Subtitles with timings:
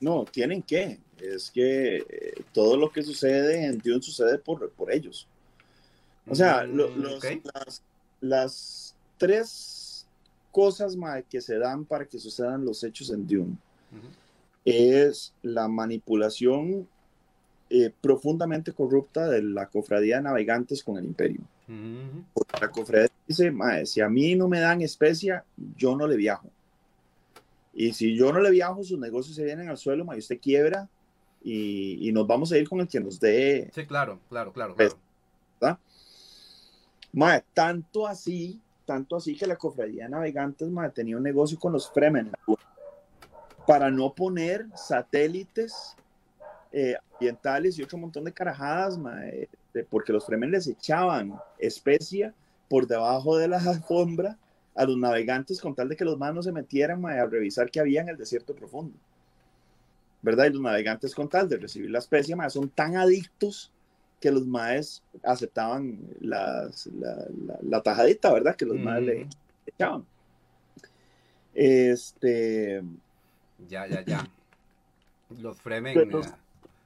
[0.00, 0.98] no, tienen que.
[1.20, 5.26] Es que eh, todo lo que sucede en Dune sucede por, por ellos.
[6.28, 7.24] O sea, Mm, los,
[7.54, 7.82] las,
[8.20, 10.06] las tres
[10.52, 10.96] cosas
[11.28, 13.56] que se dan para que sucedan los hechos en Dune
[13.92, 14.08] Ujú.
[14.64, 16.88] es la manipulación
[17.70, 21.40] eh, profundamente corrupta de la cofradía de navegantes con el imperio.
[22.32, 25.44] Porque La cofradía dice, "Mae, si a mí no me dan especia,
[25.76, 26.48] yo no le viajo.
[27.80, 30.88] Y si yo no le viajo, sus negocios se vienen al suelo, mae, usted quiebra
[31.44, 34.74] y, y nos vamos a ir con el que nos dé Sí, claro, claro, claro,
[34.74, 34.96] Pues,
[35.60, 35.78] claro.
[37.12, 41.72] Mae, tanto así, tanto así que la cofradía de navegantes mae, tenía un negocio con
[41.72, 42.32] los Fremen
[43.64, 45.94] para no poner satélites
[46.72, 52.34] eh, ambientales y otro montón de carajadas, mae, de- porque los Fremen les echaban especia
[52.68, 54.36] por debajo de la alfombra
[54.78, 57.80] a los navegantes con tal de que los manos se metieran mae, a revisar qué
[57.80, 58.96] había en el desierto profundo.
[60.22, 60.46] ¿Verdad?
[60.46, 63.72] Y los navegantes con tal de recibir la especia mae, son tan adictos
[64.20, 67.14] que los maes aceptaban las- la,
[67.46, 68.56] la- la tajadita, ¿verdad?
[68.56, 69.26] Que los maes le
[69.66, 70.04] echaban.
[71.54, 72.82] Este,
[73.68, 74.28] Ya, ya, ya.
[75.40, 75.94] Los Fremen.
[76.10, 76.30] Los- eh,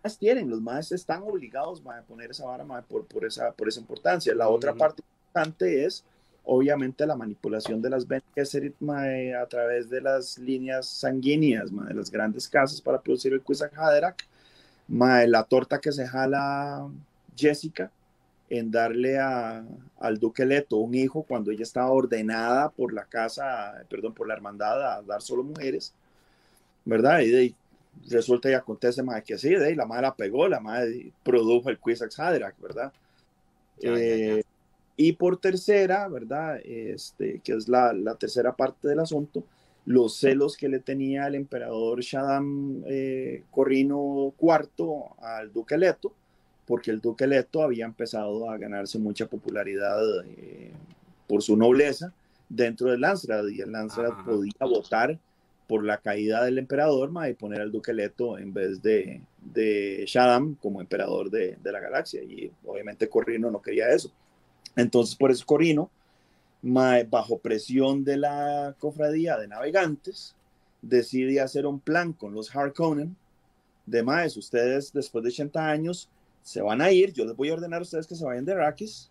[0.03, 3.53] maes tienen, los maes están obligados mae, a poner esa vara mae, por, por, esa,
[3.53, 4.35] por esa importancia.
[4.35, 6.05] La otra parte importante es,
[6.45, 11.89] obviamente, la manipulación de las Bene Gesserit, mae, a través de las líneas sanguíneas, mae,
[11.89, 14.17] de las grandes casas para producir el Kwisatz Haderach,
[14.89, 16.89] mae, la torta que se jala
[17.37, 17.91] Jessica
[18.51, 19.65] en darle a,
[19.99, 24.35] al duque Leto un hijo cuando ella estaba ordenada por la casa, perdón, por la
[24.35, 25.95] hermandad a dar solo mujeres,
[26.85, 27.21] ¿verdad?
[27.21, 27.55] Y de ahí
[28.11, 31.71] resulta y acontece más que sí, de ahí la madre la pegó, la madre produjo
[31.71, 32.93] el Kwisatz Haderach, ¿verdad?
[33.81, 34.52] Ya, ya, ya.
[35.03, 36.61] Y por tercera, ¿verdad?
[36.65, 39.43] Este, que es la, la tercera parte del asunto,
[39.85, 46.13] los celos que le tenía el emperador Shaddam eh, Corrino IV al duque Leto,
[46.67, 50.71] porque el duque Leto había empezado a ganarse mucha popularidad eh,
[51.27, 52.13] por su nobleza
[52.49, 54.25] dentro del Landsraad, y el Landsraad Ajá.
[54.25, 55.19] podía votar
[55.67, 59.21] por la caída del emperador ma, y poner al duque Leto en vez de,
[59.53, 62.23] de Shaddam como emperador de, de la galaxia.
[62.23, 64.13] Y obviamente Corrino no quería eso.
[64.77, 65.91] Entonces, por eso Corrino,
[66.63, 70.35] ma, bajo presión de la cofradía de navegantes,
[70.81, 73.17] decide hacer un plan con los Harkonnen
[73.87, 76.09] de más, ustedes después de 80 años
[76.43, 78.53] se van a ir, yo les voy a ordenar a ustedes que se vayan de
[78.53, 79.11] Arrakis,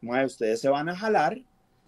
[0.00, 1.40] mae, ustedes se van a jalar,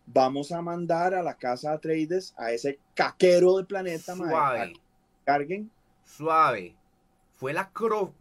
[0.06, 4.80] vamos a mandar a la casa Atreides, a ese caquero de planeta, mae, Suave, que
[5.24, 5.70] carguen,
[6.04, 6.74] suave.
[7.36, 7.70] Fue la,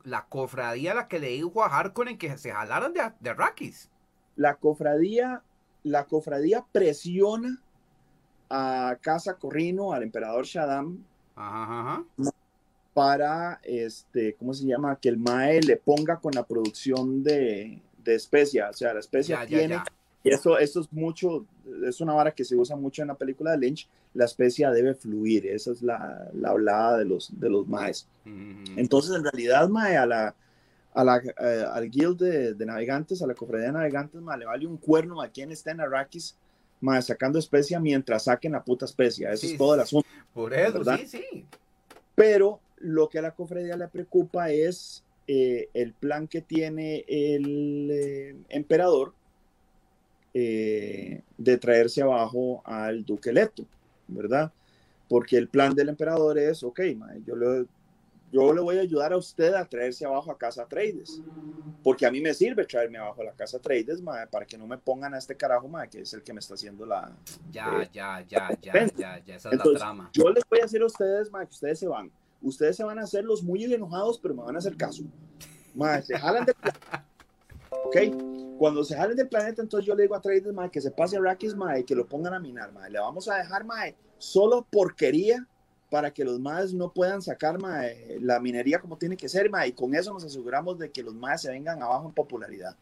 [0.04, 3.90] la cofradía la que le dijo a Harkonnen que se jalaran de, de Arrakis.
[4.38, 5.42] La cofradía,
[5.84, 7.62] la cofradía presiona
[8.50, 11.00] a Casa Corrino, al emperador Shaddam,
[11.36, 12.32] Ajá, ajá.
[12.94, 14.96] para, este, ¿cómo se llama?
[15.00, 18.70] Que el MAE le ponga con la producción de, de especia.
[18.70, 19.86] O sea, la especia Ya, ya, tiene, ya.
[20.24, 21.46] y eso, eso es mucho,
[21.86, 24.96] es una vara que se usa mucho en la película de Lynch, la especia debe
[24.96, 28.08] fluir, esa es la, la hablada de los, de los MAEs.
[28.76, 30.36] Entonces, en realidad, mae, a la,
[30.98, 34.46] a la, eh, al guild de, de navegantes, a la cofradía de navegantes, mae, le
[34.46, 36.36] vale un cuerno a quien está en Arrakis,
[37.02, 39.32] sacando especia mientras saquen la puta especia.
[39.32, 40.08] Eso Sí, es todo el asunto.
[40.34, 41.00] Por eso, ¿verdad?
[41.00, 41.46] sí, sí.
[42.16, 47.90] Pero lo que a la cofradía le preocupa es eh, el plan que tiene el
[47.92, 49.14] eh, emperador
[50.34, 53.66] eh, de traerse abajo al duque Leto,
[54.08, 54.52] ¿verdad?
[55.10, 56.82] Porque el plan del emperador es, ok,
[57.26, 57.66] yo, le,
[58.32, 61.22] yo le voy a ayudar a usted a traerse abajo a Casa Trades,
[61.84, 64.68] porque a mí me sirve traerme abajo a la Casa Trades, mae, para que no
[64.68, 67.16] me pongan a este carajo, mae, que es el que me está haciendo la...
[67.52, 69.36] Ya, Eh, ya, ya, ya, ya, ya.
[69.36, 70.10] Esa es la Entonces, trama.
[70.14, 72.12] Yo les voy a decir a ustedes, mae, que ustedes se van.
[72.42, 75.04] Ustedes se van a hacer los muy enojados, pero me van a hacer caso.
[75.74, 77.06] Mae, se jalan planeta.
[77.86, 78.58] ¿Ok?
[78.58, 81.18] Cuando se jalen del planeta, entonces yo le digo a Traders, mae, que se pase
[81.18, 82.90] a Rakis, mae, que lo pongan a minar, mae.
[82.90, 85.48] Le vamos a dejar, mae, solo porquería
[85.90, 89.70] para que los maes no puedan sacar, mae, la minería como tiene que ser, mae.
[89.70, 92.76] Y con eso nos aseguramos de que los maes se vengan abajo en popularidad.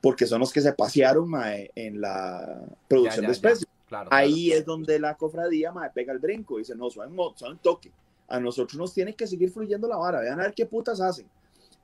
[0.00, 3.66] Porque son los que se pasearon, mae, en la producción Ya, de ya, especies.
[3.86, 7.58] Claro, Ahí es donde la cofradía mae, pega el brinco y dice, no, suave un
[7.58, 7.92] toque.
[8.28, 11.26] A nosotros nos tiene que seguir fluyendo la vara, vean a ver qué putas hacen.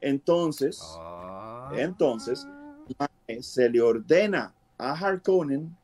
[0.00, 1.70] Entonces, Ah.
[1.76, 2.46] entonces,
[2.98, 5.76] mae, se le ordena a Harkonnen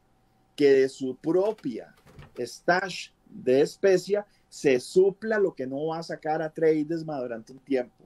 [0.54, 1.94] que de su propia
[2.38, 7.52] stash de especia se supla lo que no va a sacar a Trades mae, durante
[7.54, 8.04] un tiempo.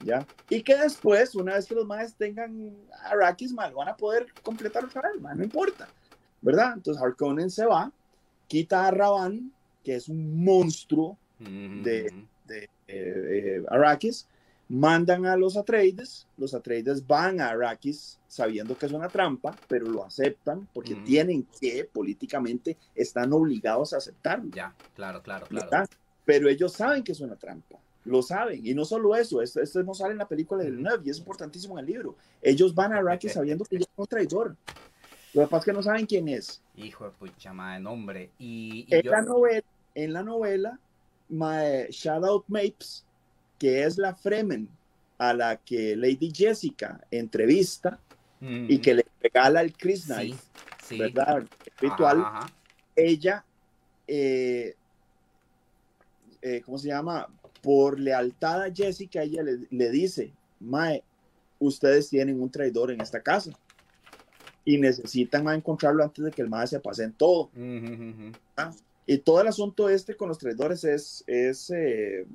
[0.00, 0.26] ¿Ya?
[0.48, 2.74] Y que después, una vez que los maes tengan
[3.04, 5.86] Arrakis, mae, lo van a poder completar otra vez, no importa.
[6.40, 6.72] ¿verdad?
[6.76, 7.92] Entonces Harkonnen se va,
[8.46, 9.52] quita a Raban,
[9.84, 11.18] que es un monstruo
[11.82, 12.12] de-
[12.46, 14.26] de, eh, Arrakis,
[14.68, 19.86] mandan a los Atreides, los Atreides van a Arrakis sabiendo que es una trampa, pero
[19.86, 21.04] lo aceptan porque Ujú.
[21.04, 24.50] tienen que, políticamente, están obligados a aceptarlo.
[24.52, 25.70] Ya, claro, claro, claro.
[25.70, 25.88] ¿verdad?
[26.24, 28.66] Pero ellos saben que es una trampa, lo saben.
[28.66, 30.82] Y no solo eso, esto, esto no sale en la película del Ujú.
[30.82, 32.16] 9 y es importantísimo en el libro.
[32.42, 34.56] Ellos van a Arrakis sabiendo que son un traidor.
[35.32, 36.60] Lo que pasa es que no saben quién es.
[36.76, 38.30] Hijo de pucha madre, nombre.
[38.38, 39.64] Y, y En yo- la novela,
[39.94, 40.80] en la novela
[41.28, 43.04] my, Shadow Mapes,
[43.58, 44.68] que es la Fremen
[45.18, 47.98] a la que Lady Jessica entrevista
[48.40, 48.82] y Ujú.
[48.82, 50.34] que le regala el Chris Sí,
[50.86, 50.98] sí.
[50.98, 51.38] ¿verdad?
[51.38, 51.48] El
[51.80, 52.20] ritual.
[52.20, 52.52] Ajá, ajá.
[52.94, 53.44] ella,
[54.06, 54.74] eh,
[56.42, 57.26] eh, ¿cómo se llama?
[57.62, 61.02] Por lealtad a Jessica, ella le, le dice, Mae,
[61.58, 63.50] ustedes tienen un traidor en esta casa
[64.64, 67.50] y necesitan mae, encontrarlo antes de que el Mae se pase en todo.
[67.56, 68.32] Ujú.
[69.06, 72.26] Y todo el asunto este con los traidores es, es, eh,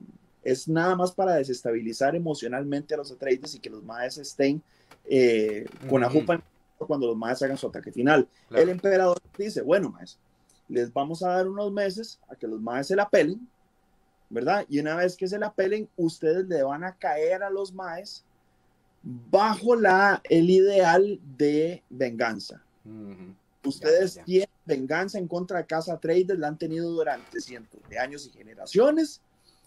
[0.43, 4.61] es nada más para desestabilizar emocionalmente a los Atreides y que los Maes estén
[5.05, 6.43] eh, con la jupa en-
[6.87, 8.27] cuando los Maes hagan su ataque final.
[8.49, 8.63] Claro.
[8.63, 10.17] El emperador dice, bueno, Maes,
[10.67, 13.47] les vamos a dar unos meses a que los Maes se la pelen,
[14.29, 14.65] ¿verdad?
[14.69, 18.23] Y una vez que se la pelen, ustedes le van a caer a los Maes
[19.03, 22.63] bajo la, el ideal de venganza.
[23.63, 24.23] Ustedes ya.
[24.23, 28.35] tienen venganza en contra de Casa Traders, la han tenido durante cientos de años y
[28.37, 29.21] generaciones.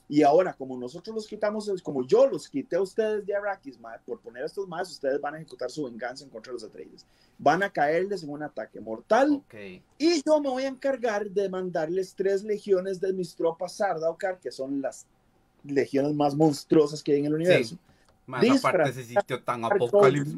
[0.09, 3.99] Y ahora, como nosotros los quitamos, como yo los quité a ustedes de Arrakis, mae,
[4.05, 6.65] por poner a estos más, ustedes van a ejecutar su venganza en contra de los
[6.65, 7.07] Atreides.
[7.39, 9.33] Van a caerles en un ataque mortal.
[9.33, 9.55] Ok.
[9.99, 14.51] Y yo me voy a encargar de mandarles tres legiones de mis tropas Sardaukar, que
[14.51, 15.07] son las
[15.65, 17.79] legiones más monstruosas que hay en el universo.
[18.27, 20.37] Más aparte ese sitio tan apocalipsis.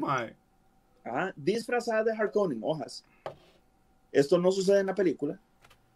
[1.03, 3.03] Ah, disfrazadas de Harkonnen, hojas.
[4.11, 5.39] Esto no sucede en la película,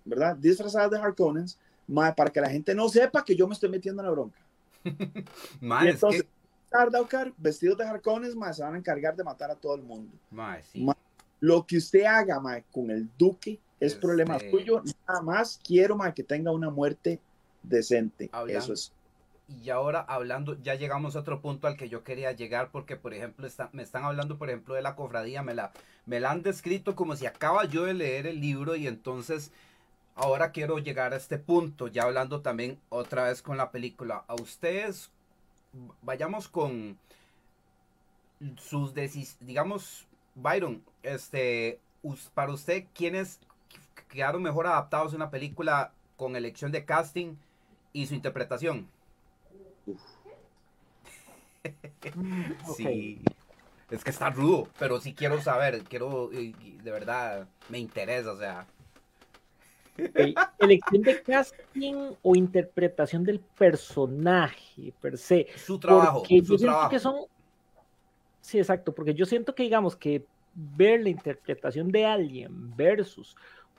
[0.06, 0.36] ¿verdad?
[0.36, 4.01] Disfrazadas de Harkonnens, mae, para que la gente no sepa que yo me estoy metiendo
[4.01, 4.39] en la bronca.
[5.62, 6.30] Mae, y es entonces, que...
[6.69, 7.86] Sardaukar, vestidos de
[8.36, 10.12] mae, se van a encargar de matar a todo el mundo.
[10.31, 10.81] Mae, sí.
[10.83, 10.98] Ma-
[11.39, 14.81] Lo que usted haga, mae, con el duque es Este- problema suyo.
[15.07, 17.19] Nada más quiero, mae, que tenga una muerte
[17.62, 18.30] decente.
[18.48, 18.92] Eso es.
[19.62, 23.13] Y ahora hablando, ya llegamos a otro punto al que yo quería llegar porque, por
[23.13, 25.74] ejemplo, está- me están hablando, por ejemplo, de la cofradía, me la,
[26.06, 29.51] me la han descrito como si acaba yo de leer el libro y entonces
[30.16, 34.24] ahora quiero llegar a este punto, ya hablando también otra vez con la película.
[34.28, 35.12] A ustedes,
[36.02, 36.98] vayamos con
[38.58, 41.80] sus decisiones, digamos, Byron, este,
[42.34, 43.40] para usted, ¿quiénes
[44.10, 47.36] quedaron mejor adaptados en la película con elección de casting
[47.94, 48.88] y su interpretación?
[52.75, 53.22] Sí.
[53.92, 58.66] Es que está rudo, pero sí quiero saber, quiero, de verdad, me interesa, o sea.
[60.59, 65.48] Elección de casting o interpretación del personaje per se.
[65.57, 66.89] Su trabajo, Porque yo su siento trabajo.
[66.89, 67.15] que son.
[68.42, 70.25] Sí, exacto, porque yo siento que, digamos, que
[70.56, 73.36] ver la interpretación de alguien versus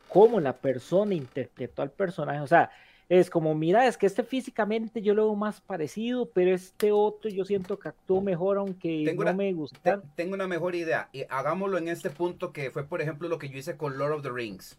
[0.09, 2.71] cómo la persona interpretó al personaje, o sea,
[3.09, 7.29] es como, mira, es que este físicamente yo lo veo más parecido, pero este otro
[7.29, 10.03] yo siento que actuó mejor, aunque Tengo no una- me Te- gusta.
[10.15, 11.09] tengo una mejor idea.
[11.13, 14.13] Y hagámoslo en este punto que fue, por ejemplo, lo que yo hice con Lord
[14.13, 14.79] of the Rings.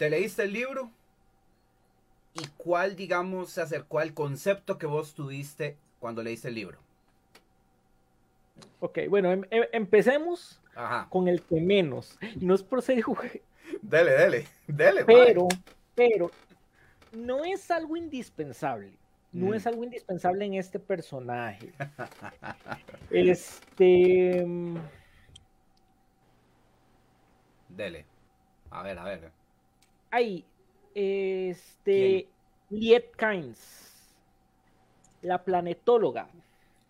[0.00, 0.90] ¿Te leíste el libro?
[2.32, 6.78] ¿Y cuál, digamos, se acercó al concepto que vos tuviste cuando leíste el libro?
[8.80, 11.06] Ok, bueno, em- em- empecemos Ajá.
[11.10, 12.16] con el que menos.
[12.40, 13.04] Y no es por ser
[13.82, 15.04] Dele, dele, dele.
[15.04, 15.48] pero,
[15.94, 16.30] pero
[17.12, 18.94] no es algo indispensable.
[19.32, 19.54] No Mm.
[19.54, 21.74] es algo indispensable en este personaje.
[23.10, 24.46] Este.
[24.46, 24.78] mm,
[27.68, 28.06] Dele.
[28.70, 29.39] A ver, a ver.
[30.10, 30.44] Ay,
[30.94, 32.28] este.
[32.68, 34.16] Liet Kynes.
[35.22, 36.28] La planetóloga.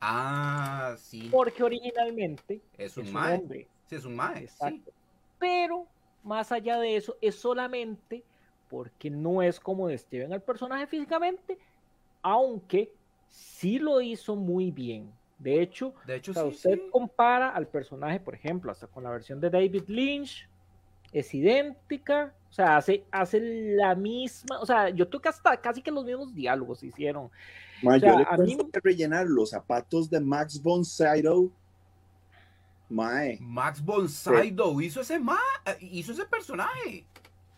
[0.00, 1.28] Ah, sí.
[1.30, 3.34] Porque originalmente Es un es un mae.
[3.38, 3.68] hombre.
[3.86, 4.46] Sí, es un mae.
[4.48, 4.82] Sí.
[5.38, 5.86] Pero,
[6.22, 8.22] más allá de eso, es solamente
[8.68, 11.58] porque no es como describen al personaje físicamente,
[12.22, 12.92] aunque
[13.28, 15.12] sí lo hizo muy bien.
[15.38, 16.48] De hecho, De hecho, o sea, sí.
[16.50, 16.88] usted sí.
[16.90, 20.48] compara al personaje, por ejemplo, hasta con la versión de David Lynch,
[21.12, 23.40] es idéntica, o sea, hace, hace
[23.76, 27.30] la misma, o sea, yo creo que hasta casi que los mismos diálogos hicieron.
[27.82, 30.84] Ma, O sea, yo le a mí- tengo que rellenar los zapatos de Max von
[30.84, 31.50] Sydow.
[32.88, 35.38] Mae, Max von Sydow hizo ese ma
[35.80, 37.04] hizo ese personaje.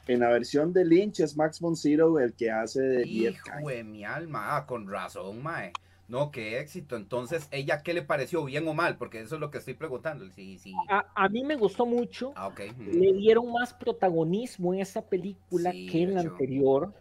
[0.07, 3.83] en la versión de Lynch es Max von Sydow el que hace de Hijo de
[3.85, 5.73] mi alma, ah, con razón, mae.
[6.09, 6.97] No, qué éxito.
[6.97, 8.97] Entonces, ¿ella qué le pareció, bien o mal?
[8.99, 10.29] Porque eso es lo que estoy preguntando.
[10.31, 10.75] Sí, sí.
[10.89, 12.61] A, a mí me gustó mucho, Ah, ok.
[12.73, 12.83] ujú.
[12.85, 16.93] le dieron más protagonismo en esa película Sí, que en la anterior.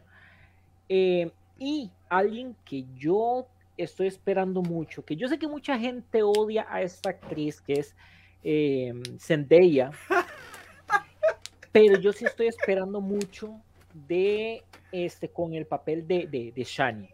[0.87, 6.65] Eh, Y alguien que yo estoy esperando mucho, que yo sé que mucha gente odia
[6.69, 7.95] a esta actriz, que es
[8.43, 9.91] eh, Zendaya,
[11.71, 13.61] pero yo sí estoy esperando mucho
[14.07, 17.09] de este con el papel de, de, de Shani.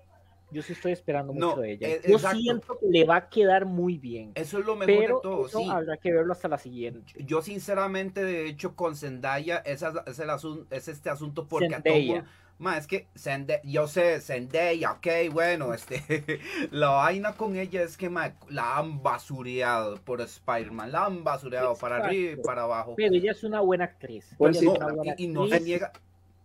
[0.50, 2.02] Yo sí estoy esperando mucho de ella.
[2.08, 4.32] Yo siento que le va a quedar muy bien.
[4.36, 5.48] Eso es lo mejor de todo.
[5.48, 5.70] Eso sí.
[5.70, 7.14] habrá que verlo hasta la siguiente.
[7.26, 12.20] Yo, sinceramente, de hecho, con Zendaya es, es, el asunto, es este asunto porque Zendaya.
[12.20, 16.40] a todo Ma, es que Zendaya, yo sé, Zendaya, ok, bueno, este,
[16.72, 21.76] la vaina con ella es que ma, la han basureado por Spider-Man, la han basureado
[21.76, 22.96] para arriba y para abajo.
[22.98, 24.34] Pero ella es una buena actriz.
[24.38, 25.92] Pues no, buena y, y, no se niega,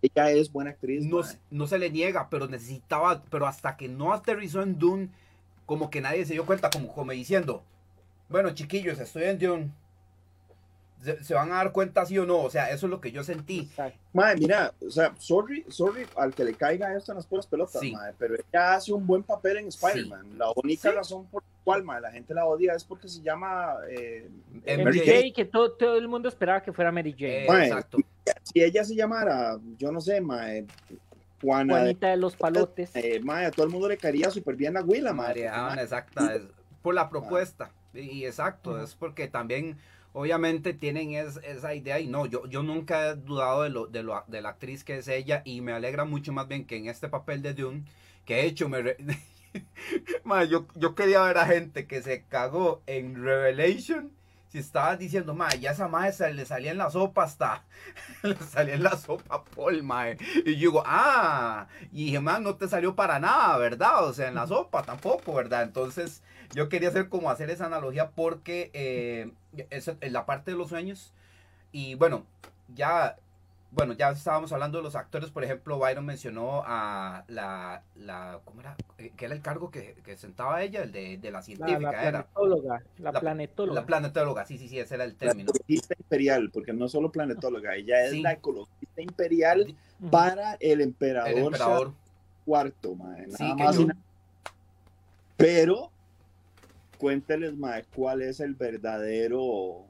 [0.03, 1.05] ella es buena actriz.
[1.05, 5.09] No, no, se le niega, pero necesitaba, pero hasta que no aterrizó en Dune,
[5.65, 7.63] como que nadie se dio cuenta, como, como diciendo,
[8.29, 9.71] bueno, chiquillos, estoy en Dune.
[11.21, 13.25] Se, van a dar cuenta sí o no, o sea, eso es lo que yo
[13.25, 13.69] sentí.
[14.13, 17.83] Madre, mira, o sea, sorry, sorry al que le caiga esto en las puras pelotas,
[17.93, 20.39] madre, pero ella hace un buen papel en Spider-Man.
[20.39, 23.79] La única razón por la cual madre, la gente la odia es porque se llama
[23.91, 24.31] eh,
[24.65, 27.47] Mary Jane, que todo, todo, el mundo esperaba que fuera Mary Jane.
[27.47, 27.99] Eh, exacto
[28.43, 30.67] si ella se llamara, yo no sé, mae,
[31.41, 31.75] Juana.
[31.75, 32.91] Juanita de los palotes.
[32.95, 35.47] Eh, mae, a todo el mundo le caería súper bien la huila, mae.
[35.81, 36.43] exacta, es
[36.83, 37.71] por la propuesta.
[37.95, 39.77] Y, exacto, es porque también,
[40.13, 42.01] obviamente, tienen esa idea.
[42.01, 44.99] Y no, yo, yo nunca he dudado de, lo, de, lo, de la actriz que
[44.99, 45.43] es ella.
[45.45, 47.85] Y me alegra mucho más bien que en este papel de Dune,
[48.25, 48.97] que he hecho, me.
[50.49, 54.11] yo, yo quería ver a gente que se cagó en Revelation
[54.53, 57.65] si estabas diciendo, mae, ya esa mae le salía en la sopa hasta,
[58.23, 60.19] le salía en la sopa Paul, mae.
[60.45, 64.05] Y yo digo, ah, y dije, no te salió para nada, ¿verdad?
[64.05, 65.63] O sea, en la sopa tampoco, ¿verdad?
[65.63, 66.23] Entonces,
[66.55, 69.33] yo quería hacer como hacer esa analogía porque eh,
[69.71, 71.15] es la parte de los sueños.
[71.73, 72.27] Y bueno,
[72.75, 73.17] ya
[73.75, 78.61] bueno, ya estábamos hablando de los actores, por ejemplo, Byron mencionó a la, la ¿cómo
[78.61, 78.77] era?
[78.99, 80.83] Eh, ¿Qué era el cargo que, que sentaba ella?
[80.83, 83.81] El de, de la científica, la, la planetóloga, La, planetóloga.
[83.81, 85.47] La planetóloga, sí, sí, sí, ese era el término.
[85.47, 89.75] La ecologista imperial, porque no solo planetóloga, ella es la ecologista imperial
[90.11, 91.95] para el emperador, el emperador.
[92.45, 93.79] cuarto, madre, nada sí, más.
[93.79, 93.87] Yo...
[95.39, 95.91] Pero,
[96.99, 99.87] cuénteles, madre, cuál es el verdadero,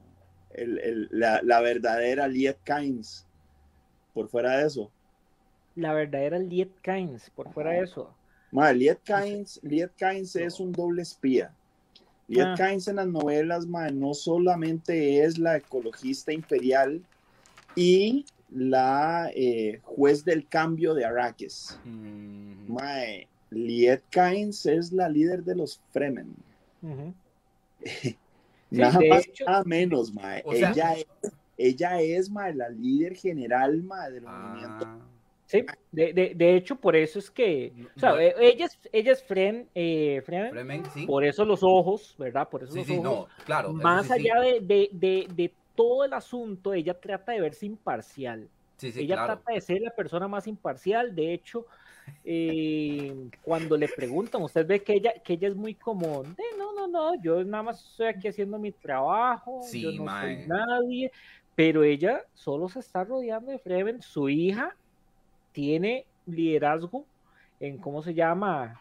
[0.51, 3.27] el, el, la, la verdadera Liet Kynes
[4.13, 4.89] por fuera de eso.
[5.75, 8.13] La verdadera Liet Kynes, por fuera de eso.
[8.51, 11.51] Madre, Liet Kynes, Liet Kynes es un doble espía.
[12.27, 12.55] Liet ah.
[12.55, 17.01] Kynes en las novelas, madre, no solamente es la ecologista imperial
[17.75, 21.79] y la eh, juez del cambio de Arrakis.
[21.83, 22.71] Mm.
[22.71, 26.35] Madre, Liet Kynes es la líder de los Fremen.
[28.69, 30.43] nada más, nada menos, madre.
[30.51, 31.07] Ella es
[31.57, 34.85] ella es la líder general del movimiento.
[34.85, 34.99] Ah.
[35.45, 39.11] Sí, de, de, de, hecho, por eso es que, o sea, e, ella es, ella
[39.11, 40.23] es Fren, eh,
[40.93, 41.05] sí.
[41.05, 42.49] por eso los ojos, ¿verdad?
[42.49, 43.03] Por eso sí, los sí, ojos.
[43.03, 43.71] No, claro.
[43.73, 48.47] Más allá de, de, todo el asunto, ella trata de verse imparcial.
[48.81, 49.33] ella claro.
[49.33, 51.13] trata de ser la persona más imparcial.
[51.13, 51.67] De hecho,
[52.23, 56.35] eh, cuando le preguntan, usted ve que ella, que ella es muy común.
[56.35, 60.47] De, no, no, no, yo nada más estoy aquí haciendo mi trabajo, yo no soy
[60.47, 61.11] nadie
[61.55, 64.01] pero ella solo se está rodeando de Fremen.
[64.01, 64.75] Su hija
[65.51, 67.05] tiene liderazgo
[67.59, 68.79] en, ¿cómo se llama?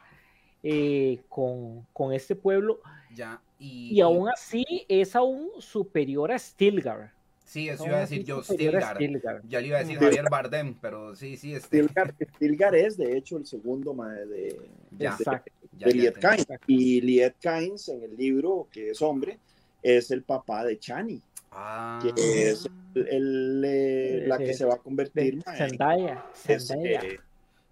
[0.63, 2.81] Eh, con, con, este pueblo.
[3.15, 7.13] Ya, y, y, aún así es aún superior a Stilgar.
[7.45, 8.99] Sí, eso iba a decir yo, Stilgar.
[9.47, 11.55] Ya le iba a decir Javier Bardem, pero sí, sí.
[11.55, 11.83] Este...
[11.83, 16.47] Stilgar, Stilgar es de hecho el segundo de, de, ya, de, de Liet Kynes.
[16.67, 19.39] Y Liet Kynes en el libro, que es hombre,
[19.83, 21.21] es el papá de Chani.
[21.55, 22.01] Ah.
[22.03, 26.25] Que es el, el, la que se va a convertir en Zendaya.
[26.35, 27.01] Zendaya.
[27.03, 27.19] Eh,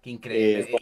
[0.01, 0.69] Qué increíble.
[0.71, 0.77] Eh,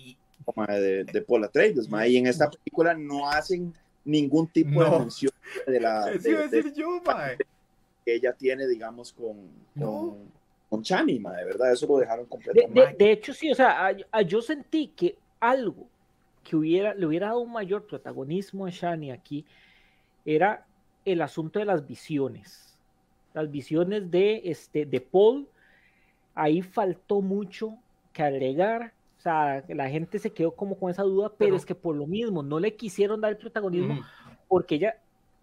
[0.68, 3.72] de, de Paul Atreides, y en esta película no hacen
[4.04, 4.92] ningún tipo no.
[4.92, 5.32] de mención
[5.68, 7.02] de la de, decir yo,
[8.04, 9.38] que ella tiene, digamos, con,
[9.76, 9.86] no.
[9.86, 10.18] con,
[10.68, 12.80] con Chani, de verdad, eso lo dejaron completamente.
[12.80, 15.88] De, de, de hecho, sí, o sea, a, a, yo sentí que algo
[16.44, 19.46] que hubiera, le hubiera dado un mayor protagonismo a Shani aquí
[20.26, 20.66] era
[21.06, 22.69] el asunto de las visiones
[23.34, 25.48] las visiones de, este, de Paul,
[26.36, 27.78] ahí faltó mucho
[28.14, 28.94] que agregar.
[29.18, 31.96] O sea, la gente se quedó como con esa duda, pero, pero es que por
[31.96, 34.02] lo mismo no le quisieron dar el protagonismo mm.
[34.48, 34.98] porque ella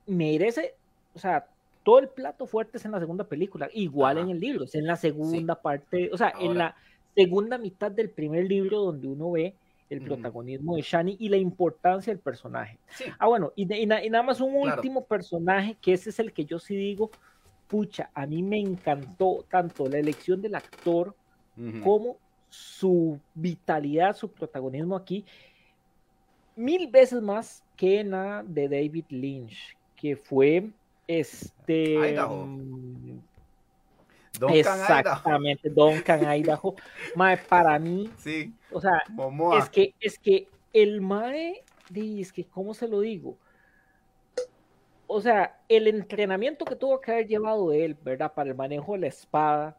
[0.07, 0.75] merece,
[1.15, 1.47] o sea,
[1.83, 4.27] todo el plato fuerte es en la segunda película, igual Ajá.
[4.27, 5.61] en el libro, es en la segunda sí.
[5.63, 6.47] parte, o sea, Ahora.
[6.47, 6.77] en la
[7.15, 9.55] segunda mitad del primer libro donde uno ve
[9.89, 10.77] el protagonismo mm.
[10.77, 12.79] de Shani y la importancia del personaje.
[12.89, 13.05] Sí.
[13.19, 14.77] Ah, bueno, y, y, y, nada más un claro.
[14.77, 17.11] último personaje, que ese es el que yo sí digo,
[17.69, 21.15] pucha, a mí me encantó tanto la elección del actor
[21.57, 21.83] uh -huh.
[21.83, 22.17] como
[22.49, 25.25] su vitalidad, su protagonismo aquí,
[26.55, 30.71] mil veces más que en la de David Lynch, que fue
[31.07, 32.17] este.
[32.19, 33.19] Mm,
[34.51, 36.75] exactamente, Duncan Idaho.
[37.15, 38.53] Mae, para mí, sí.
[38.73, 39.03] o sea,
[39.59, 41.63] es que, es que el Mae,
[41.95, 43.37] es que, ¿cómo se lo digo?
[45.07, 48.33] O sea, el entrenamiento que tuvo que haber llevado él, ¿verdad?
[48.35, 49.77] Para el manejo de la espada,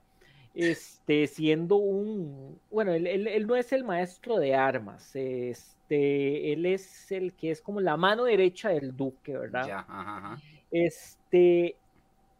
[0.54, 7.12] este, siendo un, bueno, él, él, no es el maestro de armas, este, él es
[7.12, 9.68] el que es como la mano derecha del duque, ¿verdad?
[9.68, 10.42] Ya, ajá, ajá.
[10.72, 11.76] Este,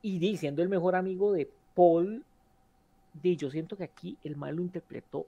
[0.02, 2.24] y diciendo el mejor amigo de Paul,
[3.14, 5.28] di, yo siento que aquí el mal lo interpretó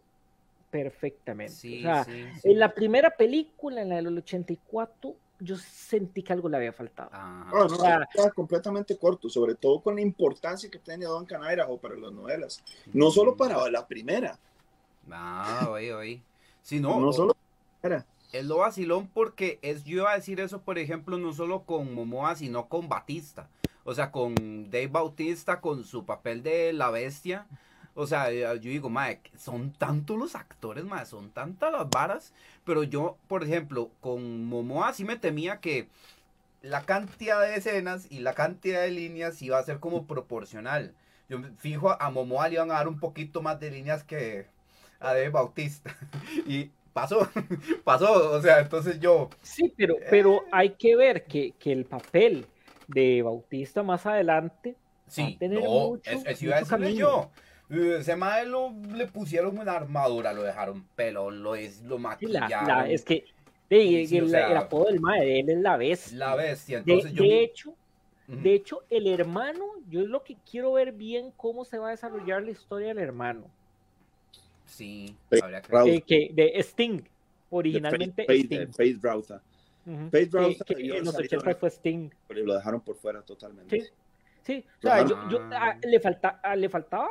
[0.69, 1.53] perfectamente.
[1.53, 2.05] o sea,
[2.43, 7.09] en la primera película, en la del 84, yo sentí que algo le había faltado.
[7.13, 11.95] Ah, no, estaba completamente corto, sobre todo con la importancia que tenía Don Canairajo para
[11.95, 12.63] las novelas.
[12.93, 14.37] No solo para la primera.
[15.11, 16.21] Ah, oye, oye.
[16.61, 17.35] Sí, no, no solo
[17.81, 21.63] para es lo vacilón porque es, yo iba a decir eso, por ejemplo, no solo
[21.63, 23.49] con Momoa, sino con Batista.
[23.83, 27.47] O sea, con Dave Bautista, con su papel de la bestia.
[27.99, 32.33] O sea, yo digo, Mike, son tantos los actores, mae, son tantas las varas.
[32.63, 35.89] Pero yo, por ejemplo, con Momoa sí me temía que
[36.61, 40.93] la cantidad de escenas y la cantidad de líneas iba a ser como proporcional.
[41.27, 44.45] Yo fijo, a Momoa le iban a dar un poquito más de líneas que
[45.01, 45.93] a Dave Bautista.
[46.47, 47.29] y pasó,
[47.83, 49.29] pasó, o sea, entonces yo...
[49.41, 52.45] Sí, pero, pero hay que ver que, el papel
[52.87, 57.29] de Bautista más adelante sí, va a tener mucho, es, iba a yo.
[57.69, 58.49] Ese madre
[58.95, 61.53] le pusieron una armadura, lo dejaron pelo, lo,
[61.85, 62.89] lo maquillaron.
[62.89, 63.25] es que
[63.69, 66.17] el, apodo del madre él es la bestia.
[66.17, 67.75] La bestia, entonces de, de hecho,
[68.27, 71.91] de hecho, el hermano, yo es lo que quiero ver bien cómo se va a
[71.91, 73.45] desarrollar la historia del hermano.
[74.67, 76.29] Sí, que...
[76.31, 77.01] de Sting,
[77.49, 78.67] originalmente Face, Sting.
[78.67, 79.39] Face Browser.
[80.11, 82.09] Face Browser en los 80 fue Sting.
[82.27, 83.81] Pero lo dejaron por fuera totalmente.
[83.81, 83.87] Sí,
[84.43, 84.65] sí.
[84.77, 87.09] O sea, yo, yo ah, le, falta, ah, le faltaba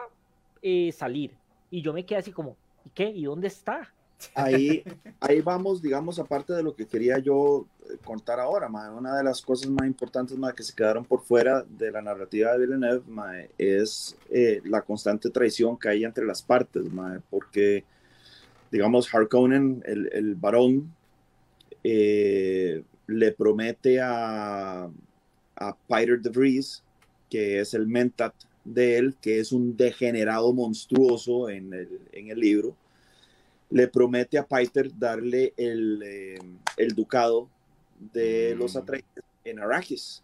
[0.63, 1.33] eh, salir.
[1.71, 3.09] Y yo me quedé así como, ¿y qué?
[3.11, 3.93] ¿Y dónde está?
[4.35, 4.83] Ahí,
[5.21, 9.43] ahí vamos, digamos, aparte de lo que quería yo eh, contar ahora, una de las
[9.43, 14.17] cosas más importantes más que se quedaron por fuera de la narrativa de Villeneuve es
[14.31, 16.85] eh, la constante traición que hay entre las partes,
[17.31, 17.85] porque,
[18.71, 20.95] digamos, Harkonnen, el, el varón,
[21.83, 24.91] le promete a,
[25.57, 26.83] a Peter de Vries,
[27.29, 28.35] que es el mentat
[28.75, 32.77] de él, que es un degenerado monstruoso en el, en el libro,
[33.71, 36.39] le promete a Peter darle el, eh,
[36.77, 37.49] el ducado
[38.13, 38.79] de los mm.
[38.79, 40.23] Atreides en Arrakis,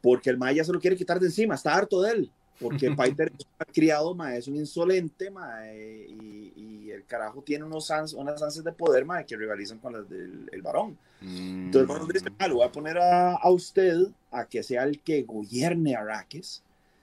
[0.00, 2.30] porque el Maya se lo quiere quitar de encima, está harto de él,
[2.60, 7.64] porque Peter es un criado, ma, es un insolente, ma, y, y, el carajo tiene
[7.64, 10.98] unos unas ansias de poder, ma, que rivalizan con las del el varón.
[11.22, 15.00] Entonces, cuando dice, ah, lo voy a poner a, a, usted a que sea el
[15.00, 16.62] que gobierne Arrakis,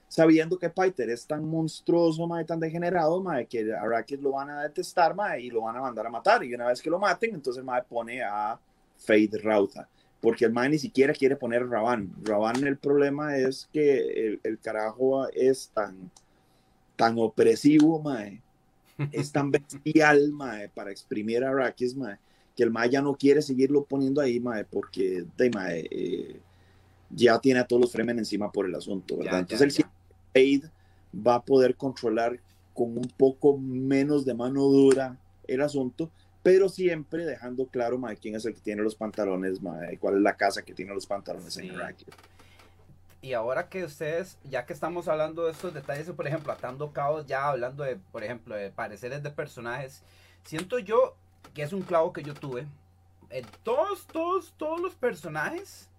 [0.10, 4.64] sabiendo que Peter es tan monstruoso, mae, tan degenerado, mae, que Arrakis lo van a
[4.64, 6.44] detestar, mae, y lo van a mandar a matar.
[6.44, 8.60] Y una vez que lo maten, entonces mae pone a
[8.98, 9.88] Fade Rauta.
[10.20, 12.12] Porque el mae ni siquiera quiere poner Raban.
[12.24, 16.12] Raban el problema es que el, carajo es tan,
[16.96, 18.42] tan opresivo, mae.
[19.12, 21.74] Es tan bestial, mae, para exprimir a mae,
[22.58, 26.40] que el mae ya no quiere seguirlo poniendo ahí, mae, porque de, mae, eh,
[27.12, 29.40] ya tiene a todos los Fremen encima por el asunto, ¿verdad?
[29.40, 29.86] Entonces él
[30.34, 30.66] Aid
[31.16, 32.40] va a poder controlar
[32.74, 36.10] con un poco menos de mano dura el asunto,
[36.44, 39.60] pero siempre dejando claro quién es el que tiene los pantalones,
[40.00, 41.98] cuál es la casa que tiene los pantalones en Irak.
[43.22, 47.26] Y ahora que ustedes, ya que estamos hablando de estos detalles, por ejemplo, atando cabos,
[47.26, 50.04] ya hablando de, por ejemplo, de pareceres de personajes,
[50.46, 51.16] siento yo
[51.54, 52.66] que es un clavo que yo tuve.
[53.30, 55.90] En todos, todos, todos los personajes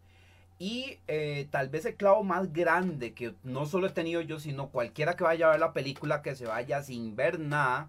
[0.60, 4.68] y eh, tal vez el clavo más grande que no solo he tenido yo, sino
[4.68, 7.88] cualquiera que vaya a ver la película que se vaya sin ver nada,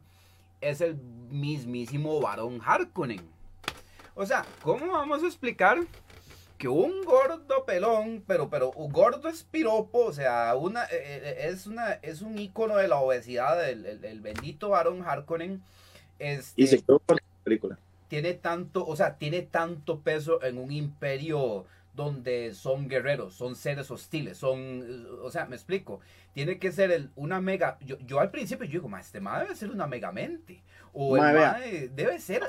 [0.61, 3.27] es el mismísimo varón Harkonnen.
[4.15, 5.79] O sea, ¿cómo vamos a explicar
[6.57, 11.67] que un gordo pelón, pero, pero un gordo espiropo, o sea, una, eh, eh, es,
[11.67, 15.61] una, es un icono de la obesidad, el, bendito varón Harkonnen.
[16.19, 17.77] Este, y se quedó con la película.
[18.07, 23.91] Tiene tanto, o sea, tiene tanto peso en un imperio donde son guerreros, son seres
[23.91, 25.99] hostiles, son, o sea, me explico,
[26.33, 29.55] tiene que ser el, una mega, yo, yo al principio yo digo, este ma debe
[29.55, 32.43] ser una megamente, o el debe ser,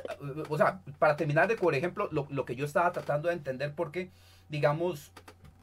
[0.48, 3.74] o sea, para terminar de, por ejemplo, lo, lo, que yo estaba tratando de entender,
[3.74, 4.10] porque,
[4.48, 5.12] digamos,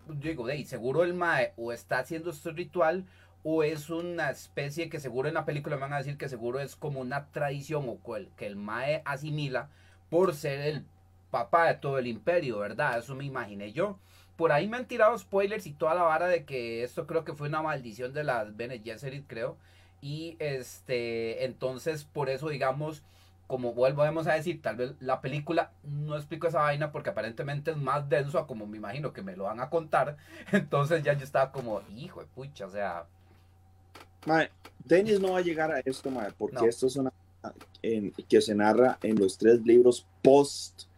[0.08, 3.06] yo digo, de seguro el mae o está haciendo este ritual,
[3.44, 6.60] o es una especie que seguro en la película me van a decir que seguro
[6.60, 8.00] es como una tradición o
[8.36, 9.70] que el Mae asimila
[10.10, 10.86] por ser el
[11.30, 12.98] papá de todo el imperio, ¿verdad?
[12.98, 13.98] Eso me imaginé yo.
[14.36, 17.34] Por ahí me han tirado spoilers y toda la vara de que esto creo que
[17.34, 19.58] fue una maldición de las Bene Gesserit, creo.
[20.02, 23.04] Y este, entonces por eso digamos,
[23.48, 27.78] como volvemos a decir, tal vez la película no explico esa vaina porque aparentemente es
[27.78, 30.18] más denso a como me imagino que me lo van a contar.
[30.52, 33.06] Entonces ya yo estaba como, hijo de pucha, o sea.
[34.26, 34.50] Mae,
[34.86, 37.12] Dennis no va a llegar a esto, mae, porque esto es una
[37.82, 40.89] en, que se narra en los tres libros post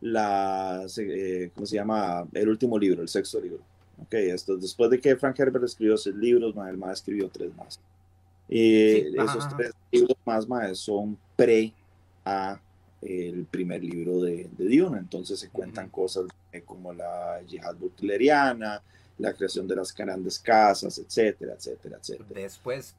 [0.00, 2.26] la, eh, ¿cómo se llama?
[2.32, 3.60] El último libro, el sexto libro.
[4.00, 7.54] Ok, esto, después de que Frank Herbert escribió seis libros, mae, el más escribió tres
[7.56, 7.80] más.
[8.48, 11.72] Y esos tres libros más, mae, son pre
[12.24, 12.60] a
[13.02, 14.98] el primer libro de, de Dune.
[14.98, 16.26] Entonces se cuentan cosas
[16.64, 18.82] como la yihad butleriana,
[19.18, 22.28] la creación de las grandes casas, etcétera, etcétera, etcétera.
[22.34, 22.94] Después,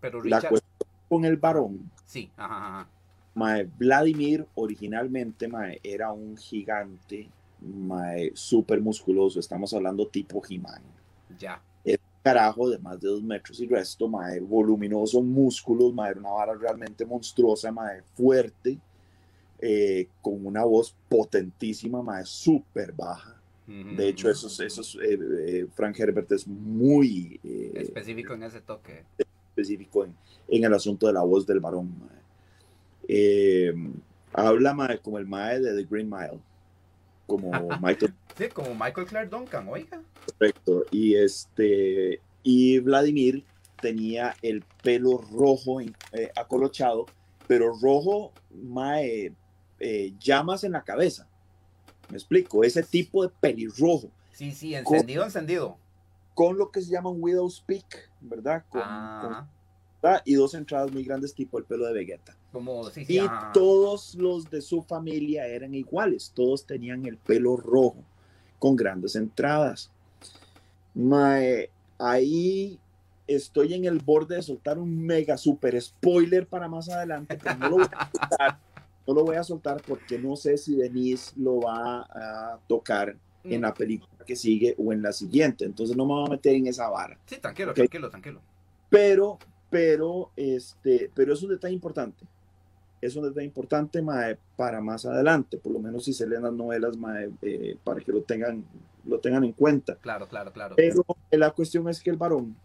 [0.00, 0.42] pero Richard...
[0.42, 1.90] La cuestión con el varón.
[2.06, 2.86] Sí, ajá,
[3.36, 7.28] Mae, Vladimir originalmente mae, era un gigante
[7.60, 9.38] mae, súper musculoso.
[9.38, 10.80] Estamos hablando tipo He-Man.
[11.38, 11.60] Ya.
[11.84, 16.30] Es un carajo de más de dos metros y resto, mae, voluminoso, músculos, mae, una
[16.30, 18.78] vara realmente monstruosa, mae, fuerte,
[19.58, 23.34] eh, con una voz potentísima, mae, súper baja.
[23.66, 25.18] De hecho, eso, eso eh,
[25.48, 27.40] eh, Frank Herbert es muy
[27.74, 29.02] específico en ese toque.
[29.18, 30.14] Específico en,
[30.46, 31.92] en, el asunto de la voz del varón.
[34.32, 36.40] Habla como el mae de The Green Mile,
[37.26, 37.50] como
[37.82, 38.14] Michael.
[38.36, 40.00] sí, como Michael Clark Duncan, oiga.
[40.26, 40.84] Correcto.
[40.90, 43.44] Y este y Vladimir
[43.80, 45.78] tenía el pelo rojo
[46.36, 47.06] acolochado,
[47.46, 49.32] pero rojo mae
[50.20, 51.28] llamas en la cabeza.
[52.08, 54.10] Me explico, ese tipo de pelirrojo.
[54.32, 55.76] Sí, sí, encendido, encendido.
[56.34, 58.64] Con lo que se llama un Widow's Peak, ¿verdad?
[58.68, 58.82] Con,
[60.24, 62.36] y dos entradas muy grandes, tipo el pelo de Vegeta.
[62.56, 63.20] Como, y
[63.52, 68.02] todos los de su familia eran iguales, todos tenían el pelo rojo,
[68.58, 69.90] con grandes entradas.
[71.98, 72.80] ahí
[73.26, 77.68] estoy en el borde de soltar un mega super spoiler para más adelante, pero no
[77.68, 78.58] lo voy a
[79.06, 83.60] no lo voy a soltar porque no sé si Denise lo va a tocar en
[83.60, 83.74] la mm.
[83.74, 85.66] película que sigue o en la siguiente.
[85.66, 87.18] Entonces no me voy a meter en esa vara.
[87.26, 88.40] Sí, tranquilo, tranquilo, tranquilo.
[88.88, 89.38] Pero,
[89.68, 92.24] pero, este, pero es un detalle importante.
[93.00, 96.52] Es un detalle importante mae, para más adelante, por lo menos si se leen las
[96.52, 98.64] novelas mae, eh, para que lo tengan,
[99.04, 99.96] lo tengan en cuenta.
[99.96, 100.76] Claro, claro, claro.
[100.76, 102.56] Pero la cuestión es que el varón,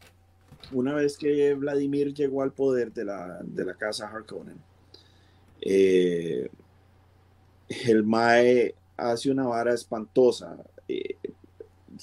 [0.71, 4.57] una vez que Vladimir llegó al poder de la, de la casa Harkonnen,
[5.61, 6.49] eh,
[7.85, 10.57] el Mae hace una vara espantosa.
[10.87, 11.17] Eh,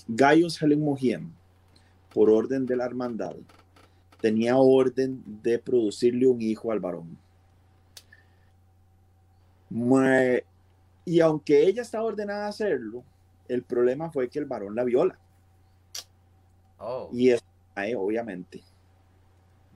[0.06, 1.32] Gaius Helen Mohien,
[2.12, 3.34] por orden de la hermandad,
[4.20, 7.18] tenía orden de producirle un hijo al varón.
[9.70, 13.04] Y aunque ella estaba ordenada a hacerlo,
[13.48, 15.18] el problema fue que el varón la viola.
[16.78, 17.10] Oh.
[17.12, 17.42] Y es
[17.96, 18.62] obviamente,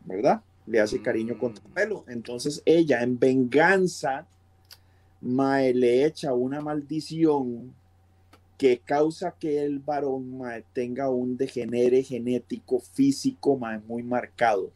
[0.04, 0.42] ¿verdad?
[0.66, 1.72] le hace cariño con tu mm.
[1.72, 2.04] pelo.
[2.08, 4.26] Entonces ella en venganza,
[5.20, 7.74] mae, le echa una maldición
[8.58, 14.70] que causa que el varón mae, tenga un degenere genético físico mae, muy marcado.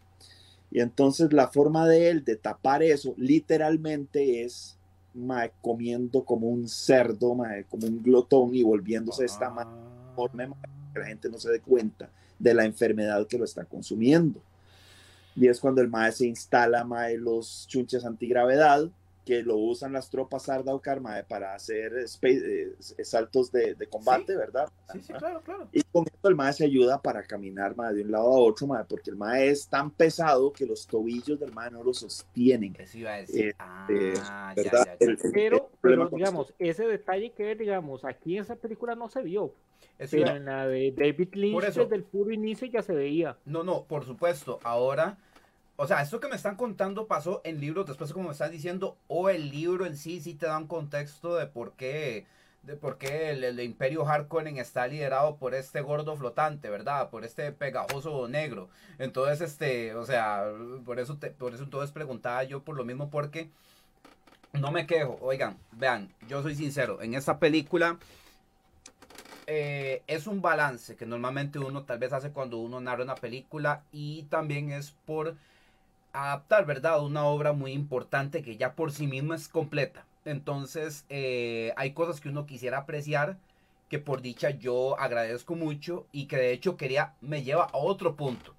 [0.71, 4.76] Y entonces la forma de él de tapar eso literalmente es
[5.17, 9.67] mae, comiendo como un cerdo, mae, como un glotón y volviéndose esta esta
[10.15, 10.49] forma
[10.93, 14.41] que la gente no se dé cuenta de la enfermedad que lo está consumiendo.
[15.35, 18.89] Y es cuando el MAE se instala MAE los chunches antigravedad,
[19.27, 24.71] que lo usan las tropas Sardaukar MAE para hacer eh, saltos de, de combate, ¿verdad?
[24.93, 25.69] Sí, sí, claro, claro.
[25.73, 28.69] Y con esto el MAE se ayuda para caminar MAE de un lado a otro,
[28.69, 32.77] MAE, porque el MAE es tan pesado que los tobillos del MAE no lo sostienen.
[32.79, 33.49] Eso iba a decir.
[33.49, 34.97] Este, ah, ¿verdad?
[35.33, 39.53] pero, pero digamos, ese detalle que, digamos, aquí en esa película no se vio.
[40.09, 43.37] pero en la de David Lynch desde el puro inicio ya se veía.
[43.45, 44.61] No, no, por supuesto.
[44.63, 45.19] Ahora
[45.77, 48.97] o sea, esto que me están contando pasó en libros, después como me estás diciendo,
[49.09, 52.27] o el libro en sí sí te da un contexto de por qué,
[52.63, 57.11] de por qué el, Imperio Harkonnen está liderado por este gordo flotante, ¿verdad?
[57.11, 58.71] Por este pegajoso negro.
[58.99, 60.45] Entonces, este, o sea,
[60.85, 63.51] por eso, te, por eso entonces preguntaba yo por lo mismo, porque
[64.55, 65.19] no me quejo.
[65.21, 67.99] Oigan, vean, yo soy sincero, en esta película...
[69.49, 73.85] Eh, es un balance que normalmente uno tal vez hace cuando uno narra una película
[73.93, 75.37] y también es por
[76.17, 77.05] adaptar, ¿verdad?
[77.05, 80.07] Una obra muy importante que ya por sí misma es completa.
[80.25, 83.37] Entonces, eh, hay cosas que uno quisiera apreciar,
[83.89, 88.17] que por dicha yo agradezco mucho y que de hecho quería, me lleva a otro
[88.17, 88.55] punto.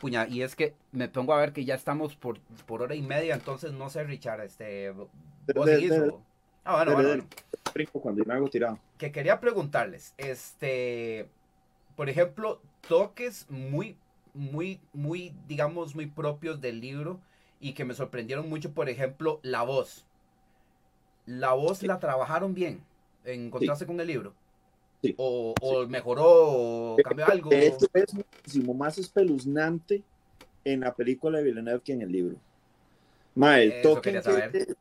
[0.00, 3.02] puña, y es que me pongo a ver que ya estamos por, por hora y
[3.02, 4.90] media, entonces no sé, Richard, este,
[5.54, 6.22] ¿vos seguís o-
[6.64, 7.24] Ah, bueno, bueno, bueno.
[7.92, 8.78] Cuando me hago tirado.
[8.98, 11.28] que quería preguntarles, este,
[11.96, 13.96] por ejemplo, toques muy,
[14.34, 17.20] muy, muy, digamos, muy propios del libro
[17.60, 20.06] y que me sorprendieron mucho, por ejemplo, la voz.
[21.26, 22.82] La voz la trabajaron bien
[23.24, 24.34] en contraste con el libro.
[25.02, 25.14] Sí.
[25.16, 27.52] O, o mejoró, o cambió algo.
[27.52, 30.02] Hecho, es muchísimo más espeluznante
[30.64, 32.36] en la película de Villeneuve que en el libro.
[33.34, 34.74] Ma, el Eso toque en que,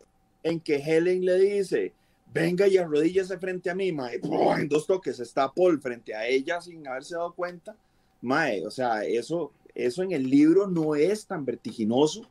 [0.44, 1.94] en que Helen le dice,
[2.34, 3.92] venga y arrodíllese frente a mí.
[4.22, 4.58] ¡pum!
[4.58, 7.76] En dos toques está Paul frente a ella sin haberse dado cuenta.
[8.22, 12.28] Mae, o sea, eso, eso en el libro no es tan vertiginoso.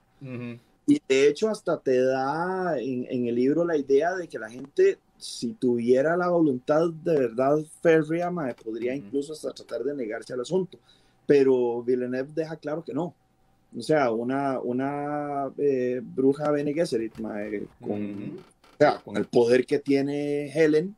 [0.87, 4.51] Y de hecho hasta te da en, en el libro la idea de que la
[4.51, 10.33] gente, si tuviera la voluntad de verdad férrea, mae, podría incluso hasta tratar de negarse
[10.33, 10.79] al asunto.
[11.27, 13.15] Pero Villeneuve deja claro que no.
[13.77, 19.67] O sea, una, una eh, bruja Bene Gesserit, mae, con, o sea, con el poder
[19.67, 20.97] que tiene Helen,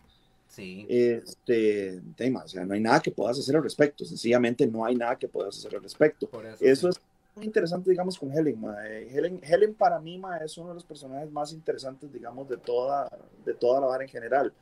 [0.50, 0.84] Sí.
[0.88, 4.04] este, tema, o sea, no hay nada que puedas hacer al respecto.
[4.04, 6.28] Sencillamente no hay nada que puedas hacer al respecto.
[6.28, 6.98] por eso, Eso sí.
[6.98, 8.60] es muy interesante, digamos, con Helen.
[8.60, 8.74] ma.
[8.86, 12.56] Eh, Helen, Helen para mí ma, es uno de los personajes más interesantes, digamos, de
[12.56, 13.08] toda,
[13.44, 14.52] de toda la vara en general.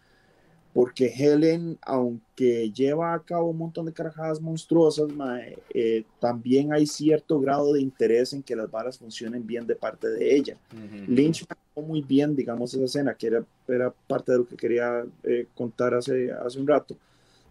[0.75, 5.41] Porque Helen, aunque lleva a cabo un montón de carajadas monstruosas, ma,
[5.73, 10.09] eh, también hay cierto grado de interés en que las varas funcionen bien de parte
[10.09, 10.59] de ella.
[10.71, 11.11] Ujú.
[11.11, 15.05] Lynch manejó muy bien, digamos, esa escena, que era, era parte de lo que quería
[15.23, 16.97] eh, contar hace, hace un rato.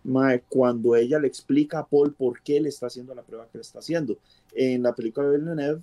[0.03, 3.57] Mae, cuando ella le explica a Paul por qué le está haciendo la prueba que
[3.57, 4.17] le está haciendo.
[4.53, 5.81] En la película de Villeneuve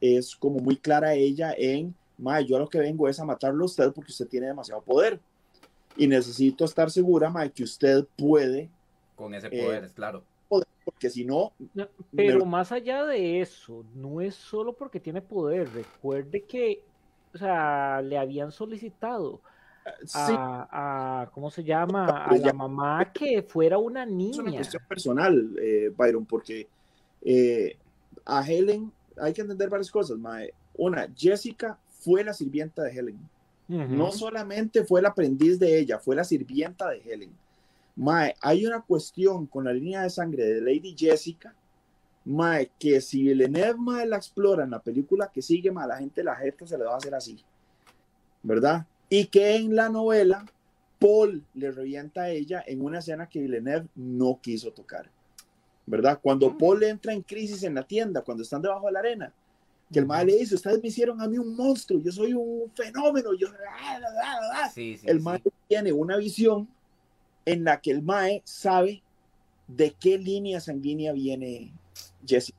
[0.00, 3.64] es como muy clara ella en, Mae, yo a lo que vengo es a matarlo
[3.64, 5.20] a usted porque usted tiene demasiado poder.
[5.96, 8.68] Y necesito estar segura, Mae, que usted puede,
[9.14, 10.22] Con ese eh, poder, es claro.
[10.84, 15.20] porque si no, No, pero Me- más allá de eso, no es solo porque tiene
[15.20, 15.72] poder.
[15.72, 16.82] Recuerde que,
[17.36, 19.40] o sea, le habían solicitado
[20.04, 22.06] sí, a, a- ¿cómo se llama?
[22.24, 24.56] A Pues la mamá que fuera una es una niña.
[24.58, 26.66] cuestión personal, eh, Byron, porque
[27.22, 27.76] eh,
[28.24, 30.18] a Helen hay que entender varias cosas.
[30.18, 30.52] mae.
[30.76, 33.18] Una, Jessica fue la sirvienta de Helen.
[33.68, 37.30] No solamente fue el aprendiz de ella, fue la sirvienta de Helen.
[37.96, 41.52] Mae, hay una cuestión con la línea de sangre de Lady Jessica,
[42.26, 46.24] mae, que si Villeneuve mae, la explora en la película que sigue, mae, la gente
[46.24, 47.42] la jeta se le va a hacer así,
[48.42, 48.84] ¿verdad?
[49.08, 50.44] Y que en la novela
[50.98, 55.08] Paul le revienta a ella en una escena que Villeneuve no quiso tocar,
[55.86, 56.18] ¿verdad?
[56.20, 56.58] Cuando Mm.
[56.58, 59.32] Paul entra en crisis en la tienda, cuando están debajo de la arena,
[59.92, 62.68] que el mae le dice, ustedes me hicieron a mí un monstruo, yo soy un
[62.74, 63.46] fenómeno, yo...
[64.74, 65.06] Sí, sí.
[65.06, 65.22] el sí.
[65.22, 66.68] mae tiene una visión
[67.44, 69.00] en la que el mae sabe
[69.68, 71.72] de qué línea sanguínea viene
[72.26, 72.58] Jessica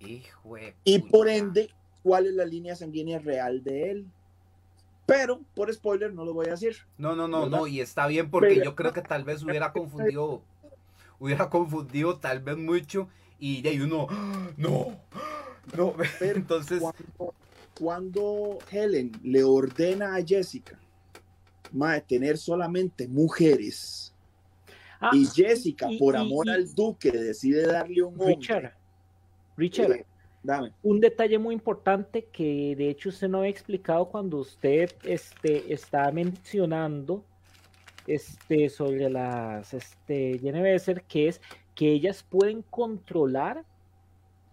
[0.00, 1.70] Hijo de y por ende
[2.02, 4.06] cuál es la línea sanguínea real de él.
[5.06, 6.76] Pero por spoiler no lo voy a decir.
[6.98, 7.58] No, no, no, ¿verdad?
[7.58, 10.42] no, y está bien porque Pero- yo creo que tal vez hubiera confundido,
[11.18, 14.50] hubiera confundido tal vez mucho y de ahí uno, ¡Ah!
[14.56, 14.98] no,
[15.76, 17.34] no, Pero entonces, Cuando,
[17.78, 20.78] cuando Helen le ordena a Jessica
[22.06, 24.12] tener solamente mujeres
[24.98, 28.74] Ah, y Jessica y- por y- amor y- al duque decide darle un hombre, Richard,
[29.56, 30.04] Richard,
[30.42, 30.72] dame.
[30.82, 36.10] un detalle muy importante que de hecho usted no había explicado cuando usted este, está
[36.12, 37.24] mencionando
[38.06, 41.40] este, sobre las este, Besser, que es
[41.74, 43.64] que ellas pueden controlar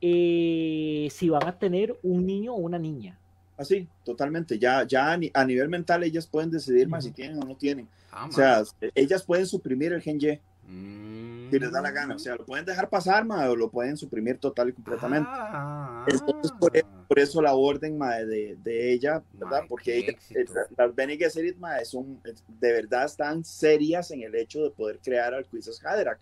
[0.02, 3.18] eh, si van a tener un niño o una niña.
[3.56, 4.60] Así, totalmente.
[4.60, 7.56] Ya, ya a, ni- a nivel mental ellas pueden decidir más si tienen o no
[7.56, 7.88] tienen.
[8.12, 8.64] ah, O sea,
[8.96, 12.16] ellas pueden suprimir el gen Y si les da la gana.
[12.16, 15.30] O sea, lo pueden dejar pasar, ma, o lo pueden suprimir total y completamente.
[15.32, 19.62] Ah, Entonces, por eso- Por eso la orden ma, de, de ella, ¿verdad?
[19.62, 19.98] Ma, Porque
[20.34, 25.00] ella- las Bene Gesserit, ma, son, de verdad están serias en el hecho de poder
[25.04, 26.18] crear al Quizás Haderach.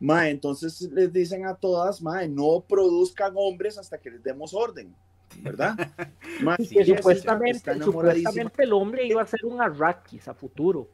[0.00, 4.94] Ma, entonces les dicen a todas, ma, no produzcan hombres hasta que les demos orden,
[5.40, 5.74] ¿verdad?
[6.42, 10.88] Ma, Sí, que supuestamente, supuestamente el hombre iba a ser un Arrakis a futuro.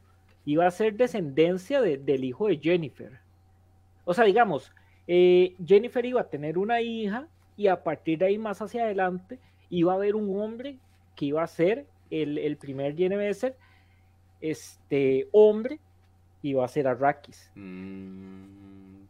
[0.45, 3.19] Iba a ser descendencia de- del hijo de Jennifer.
[4.05, 4.71] O sea, digamos,
[5.07, 7.27] eh, Jennifer iba a tener una hija
[7.57, 10.77] y a partir de ahí más hacia adelante iba a haber un hombre
[11.15, 13.55] que iba a ser el, el primer Jennifer,
[14.41, 15.79] este hombre,
[16.41, 17.51] iba a ser Arrakis.
[17.55, 19.03] Mm,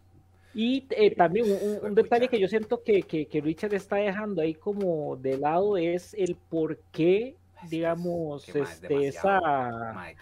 [0.54, 1.46] Y eh, también
[1.82, 5.78] un, detalle que yo siento que, que, que Richard está dejando ahí como de lado
[5.78, 7.36] es el por qué
[7.70, 10.14] digamos, este, esa,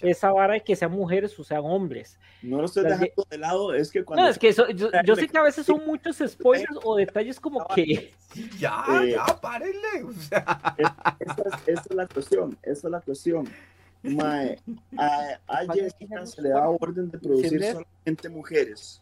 [0.00, 2.18] esa vara de que sean mujeres o sean hombres.
[2.42, 4.24] No lo estoy dejando de lado, es que cuando...
[4.24, 8.12] No, es que yo, sé que a veces son muchos spoilers o detalles como que...
[8.58, 10.12] Ya, eh, ya, párenle.
[10.18, 13.48] esa, es, la cuestión, esa es la cuestión.
[14.02, 14.58] Mae,
[14.98, 19.00] a, a Jessica se le da orden de producir solamente mujeres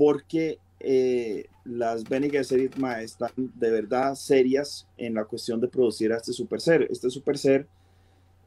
[0.00, 6.16] porque eh, las Bene Gesserit están de verdad serias en la cuestión de producir a
[6.16, 6.88] este super ser.
[6.90, 7.68] Este super ser,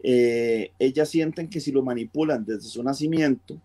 [0.01, 3.59] eh, ellas sienten que si lo manipulan desde su nacimiento,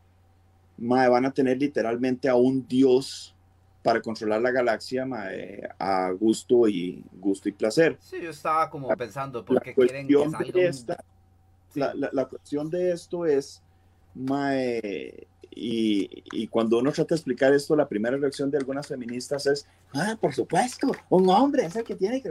[0.76, 3.34] van a tener literalmente a un dios
[3.82, 5.06] para controlar la galaxia
[5.78, 7.96] a gusto y gusto y placer.
[8.00, 10.70] Sí, yo estaba como pensando, porque quieren que
[11.74, 13.62] la, la, cuestión de esto es,
[15.50, 20.16] y, cuando uno trata de explicar esto, la primera reacción de algunas feministas es, ah,
[20.20, 22.30] por supuesto, un hombre es el que tiene que...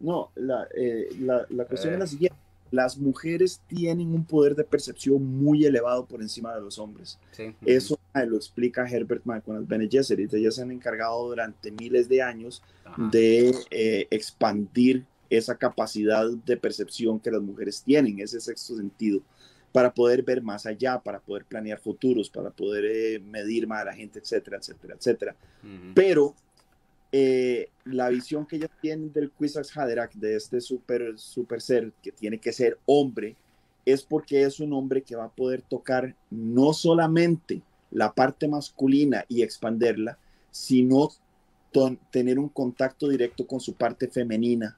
[0.00, 2.08] No, la, eh, la, la cuestión es la eh.
[2.08, 2.36] siguiente.
[2.70, 7.18] Las mujeres tienen un poder de percepción muy elevado por encima de los hombres.
[7.66, 10.32] Eso lo explica Herbert con las Bene Gesserit.
[10.34, 12.62] Ellas se han encargado durante miles de años
[13.10, 19.20] de eh, expandir esa capacidad de percepción que las mujeres tienen, ese sexto sentido
[19.72, 23.86] para poder ver más allá, para poder planear futuros, para poder eh, medir más a
[23.86, 25.36] la gente, etcétera, etcétera, etcétera.
[25.94, 26.34] Pero
[27.12, 32.10] eh, la visión que ella tiene del Kwisatz Haderach, de este super, super ser que
[32.10, 33.36] tiene que ser hombre,
[33.84, 39.24] es porque es un hombre que va a poder tocar no solamente la parte masculina
[39.28, 40.18] y expanderla,
[40.50, 41.10] sino
[42.10, 44.76] tener un contacto directo con su parte femenina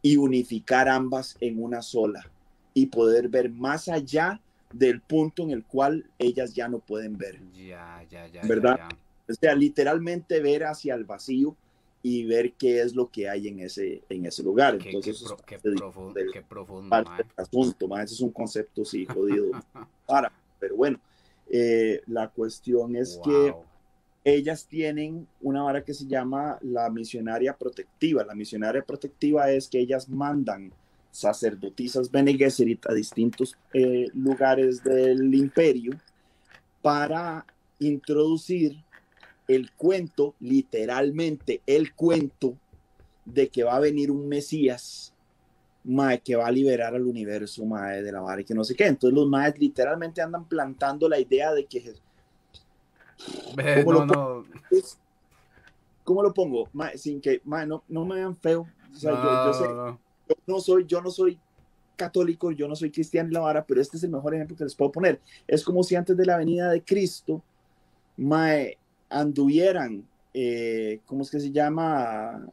[0.00, 2.30] y unificar ambas en una sola
[2.76, 4.38] y poder ver más allá
[4.70, 7.40] del punto en el cual ellas ya no pueden ver.
[7.54, 8.42] Ya, ya, ya.
[8.42, 8.78] ¿Verdad?
[9.26, 11.56] O sea, literalmente ver hacia el vacío
[12.02, 14.74] y ver qué es lo que hay en ese, en ese lugar.
[14.74, 16.94] Entonces, qué, profundo, qué profundo
[17.34, 19.52] asunto, Ese es un concepto, sí, jodido.
[20.06, 21.00] para, pero bueno,
[21.48, 23.54] eh, la cuestión es que
[24.22, 28.22] ellas tienen una vara que se llama la misionaria protectiva.
[28.22, 30.74] La misionaria protectiva es que ellas mandan
[31.16, 35.92] sacerdotisas Bene Gesserit a distintos eh, lugares del imperio
[36.82, 37.46] para
[37.78, 38.82] introducir
[39.48, 42.56] el cuento, literalmente el cuento
[43.24, 45.12] de que va a venir un Mesías
[45.84, 48.74] mae, que va a liberar al universo mae, de la vara y que no sé
[48.74, 48.86] qué.
[48.86, 51.94] Entonces los maes literalmente andan plantando la idea de que...
[53.82, 54.44] ¿Cómo, lo,
[56.04, 56.68] ¿cómo lo pongo?
[56.96, 58.66] sin que no, no me vean feo.
[59.00, 59.64] yo, sé,
[60.28, 61.38] yo no soy, yo no soy
[61.96, 64.64] católico, yo no soy cristiano en la vara, pero este es el mejor ejemplo que
[64.64, 65.20] les puedo poner.
[65.46, 67.42] Es como si antes de la venida de Cristo,
[68.16, 72.46] mae, anduvieran, eh, ¿cómo es que se llama?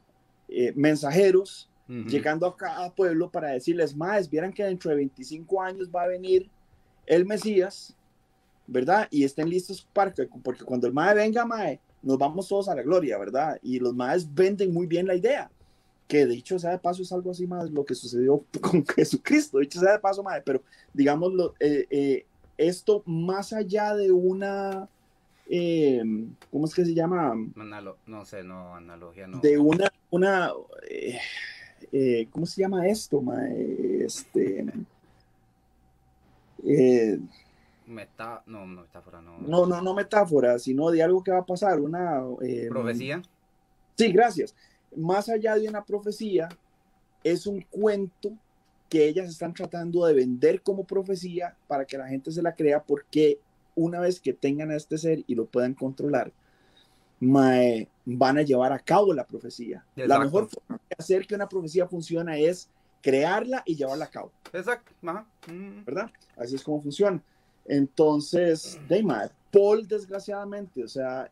[0.47, 5.89] Eh, mensajeros llegando a cada pueblo para decirles, maes, vieran que dentro de 25 años
[5.93, 6.49] va a venir
[7.05, 7.95] el Mesías,
[8.65, 9.07] ¿verdad?
[9.11, 10.11] Y estén listos para
[10.43, 13.59] porque cuando el mae venga, mae, nos vamos todos a la gloria, ¿verdad?
[13.61, 15.51] Y los maes venden muy bien la idea
[16.07, 19.79] que dicho sea de paso es algo así más lo que sucedió con Jesucristo, dicho
[19.79, 20.61] sea de paso, madre, pero
[20.93, 22.25] digamos, eh, eh,
[22.57, 24.87] esto más allá de una,
[25.49, 26.03] eh,
[26.51, 27.33] ¿cómo es que se llama?
[28.05, 29.39] no sé, no, analogía, no.
[29.39, 30.51] De una, una
[32.31, 34.05] ¿cómo se llama esto, madre?
[34.05, 34.65] Este...
[37.85, 39.37] Meta, no, metáfora, no.
[39.39, 42.23] No, no, no metáfora, sino de algo que va a pasar, una...
[42.69, 43.21] ¿Profecía?
[43.95, 44.55] Sí, gracias
[44.95, 46.49] más allá de una profecía,
[47.23, 48.33] es un cuento
[48.89, 52.83] que ellas están tratando de vender como profecía para que la gente se la crea
[52.83, 53.39] porque
[53.75, 56.31] una vez que tengan a este ser y lo puedan controlar,
[57.19, 59.85] van a llevar a cabo la profecía.
[59.95, 62.69] La mejor forma de hacer que una profecía funcione es
[63.01, 64.31] crearla y llevarla a cabo.
[64.51, 64.91] Exacto.
[65.01, 65.85] Mm.
[65.85, 66.11] ¿Verdad?
[66.37, 67.21] Así es como funciona.
[67.65, 71.31] Entonces, Deimar, Paul, desgraciadamente, o sea,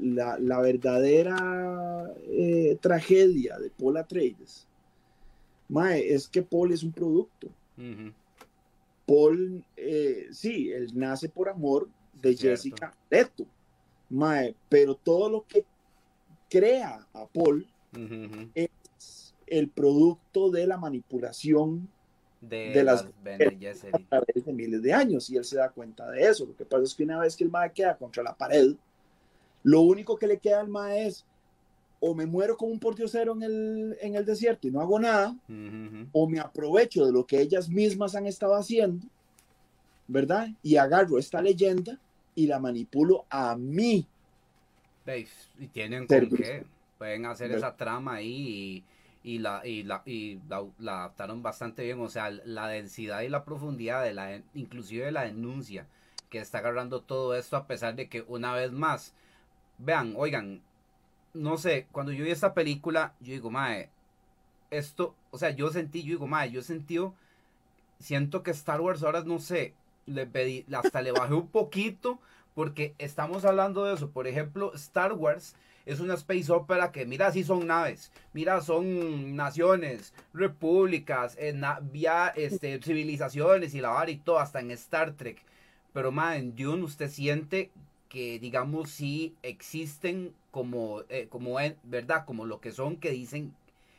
[0.00, 4.66] la, verdadera eh, tragedia de Paul Atreides
[5.72, 7.48] Mae, es que Paul es un producto.
[9.06, 11.88] Paul, eh, sí, él nace por amor
[12.20, 13.46] de Jessica Leto.
[14.10, 15.64] Mae, pero todo lo que
[16.50, 17.66] crea a Paul
[18.54, 21.88] es el producto de la manipulación
[22.42, 26.44] de, las, a través de miles de años y él se da cuenta de eso.
[26.44, 28.74] Lo que pasa es que una vez que el mae queda contra la pared,
[29.62, 31.24] lo único que le queda al mae es
[32.04, 35.36] o me muero como un portiocero en el, en el desierto y no hago nada,
[36.10, 39.06] o me aprovecho de lo que ellas mismas han estado haciendo,
[40.08, 40.48] ¿verdad?
[40.64, 41.96] Y agarro esta leyenda
[42.34, 44.04] y la manipulo a mí.
[45.06, 45.30] ¿Veis?
[45.60, 46.64] Y tienen con qué.
[46.98, 48.84] Pueden hacer esa trama ahí
[49.22, 53.44] y la, y la, y la, adaptaron bastante bien, o sea, la densidad y la
[53.44, 55.86] profundidad de la, inclusive de la denuncia
[56.30, 59.14] que está agarrando todo esto a pesar de que una vez más,
[59.78, 60.62] vean, oigan,
[61.34, 63.90] no sé, cuando yo vi esta película, yo digo, mae,
[64.70, 66.98] esto, o sea, yo sentí, yo digo, mae, yo sentí,
[67.98, 69.74] siento que Star Wars ahora, no sé,
[70.06, 72.18] le pedí, hasta le bajé un poquito,
[72.54, 75.54] porque estamos hablando de eso, por ejemplo, Star Wars
[75.86, 81.58] es una space opera que, mira, sí son naves, mira, son naciones, repúblicas, eh,
[82.36, 85.42] este, civilizaciones y la vara y todo, hasta en Star Trek.
[85.92, 87.70] Pero, más en Dune usted siente
[88.12, 92.26] que, digamos, sí existen como, eh, como, ¿verdad?
[92.26, 93.54] Como lo que son, que dicen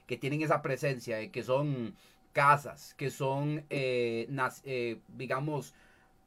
[0.05, 1.95] que tienen esa presencia, de que son
[2.31, 4.27] casas, que son, eh,
[5.17, 5.73] digamos,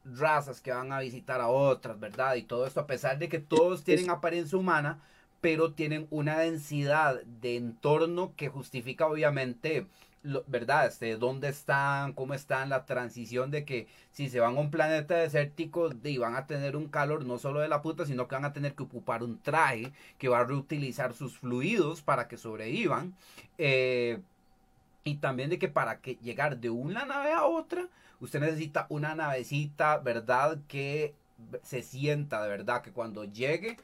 [0.04, 2.34] razas que van a visitar a otras, ¿verdad?
[2.34, 5.00] Y todo esto, a pesar de que todos tienen apariencia humana,
[5.40, 9.86] pero tienen una densidad de entorno que justifica obviamente,
[10.46, 10.86] ¿verdad?
[10.86, 15.16] Este, dónde están, cómo están, la transición de que si se van a un planeta
[15.16, 18.44] desértico y van a tener un calor no solo de la puta, sino que van
[18.44, 23.14] a tener que ocupar un traje que va a reutilizar sus fluidos para que sobrevivan.
[23.58, 24.20] Eh,
[25.04, 27.88] y también de que para que llegar de una nave a otra,
[28.20, 30.58] usted necesita una navecita, ¿verdad?
[30.68, 31.14] Que
[31.62, 33.76] se sienta de verdad, que cuando llegue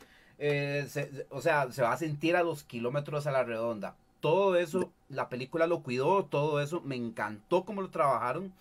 [0.44, 0.88] eh,
[1.30, 3.94] o sea, se va a sentir a los kilómetros a la redonda.
[4.22, 8.54] Todo eso, la película lo cuidó, todo eso, me encantó cómo lo trabajaron.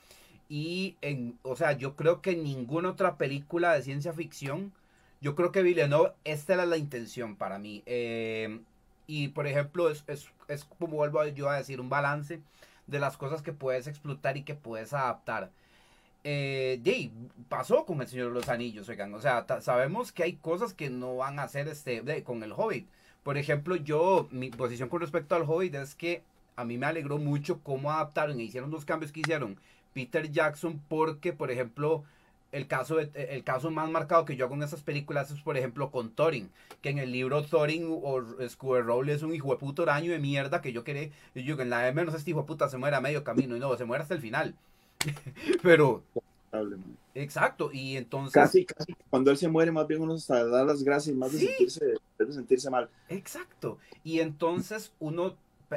[0.49, 4.73] Y, en, o sea, yo creo que en ninguna otra película de ciencia ficción,
[5.21, 7.83] yo creo que Villeneuve, esta era la intención para mí.
[7.85, 8.61] Eh,
[9.07, 12.41] y, por ejemplo, es, es, es como vuelvo yo a decir, un balance
[12.87, 15.51] de las cosas que puedes explotar y que puedes adaptar
[16.23, 17.11] eh,
[17.49, 20.89] pasó con el Señor de los Anillos, oigan, o sea, sabemos que hay cosas que
[20.89, 22.87] no van a hacer este, con el Hobbit.
[23.23, 26.23] Por ejemplo, yo, mi posición con respecto al Hobbit es que
[26.55, 29.57] a mí me alegró mucho cómo adaptaron e hicieron los cambios que hicieron
[29.93, 32.03] Peter Jackson, porque, por ejemplo,
[32.51, 35.91] el caso, el caso más marcado que yo hago en esas películas es, por ejemplo,
[35.91, 36.49] con Thorin,
[36.81, 40.61] que en el libro Thorin o Squirrel es un hijo de puto araño de mierda
[40.61, 43.01] que yo quería, yo en la M no este hijo de puta se muere a
[43.01, 44.55] medio camino, y no, se muere hasta el final.
[45.63, 46.03] Pero.
[47.13, 48.33] Exacto, y entonces.
[48.33, 51.39] Casi, casi, cuando él se muere, más bien uno hasta da las gracias, más de,
[51.39, 51.85] sentirse,
[52.17, 52.89] de sentirse mal.
[53.09, 55.35] Exacto, y entonces uno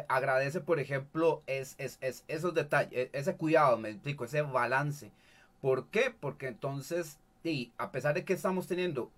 [0.09, 5.13] agradece, por ejemplo, es, es, es, esos detalles, e, ese cuidado, me explico, ese balance.
[5.61, 6.15] ¿Por qué?
[6.19, 9.11] Porque entonces, y a pesar de que estamos teniendo,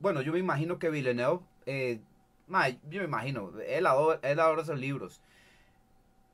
[0.00, 2.00] bueno, yo me imagino que Villeneuve, eh,
[2.48, 5.20] yo me imagino, él adora, él adora esos libros.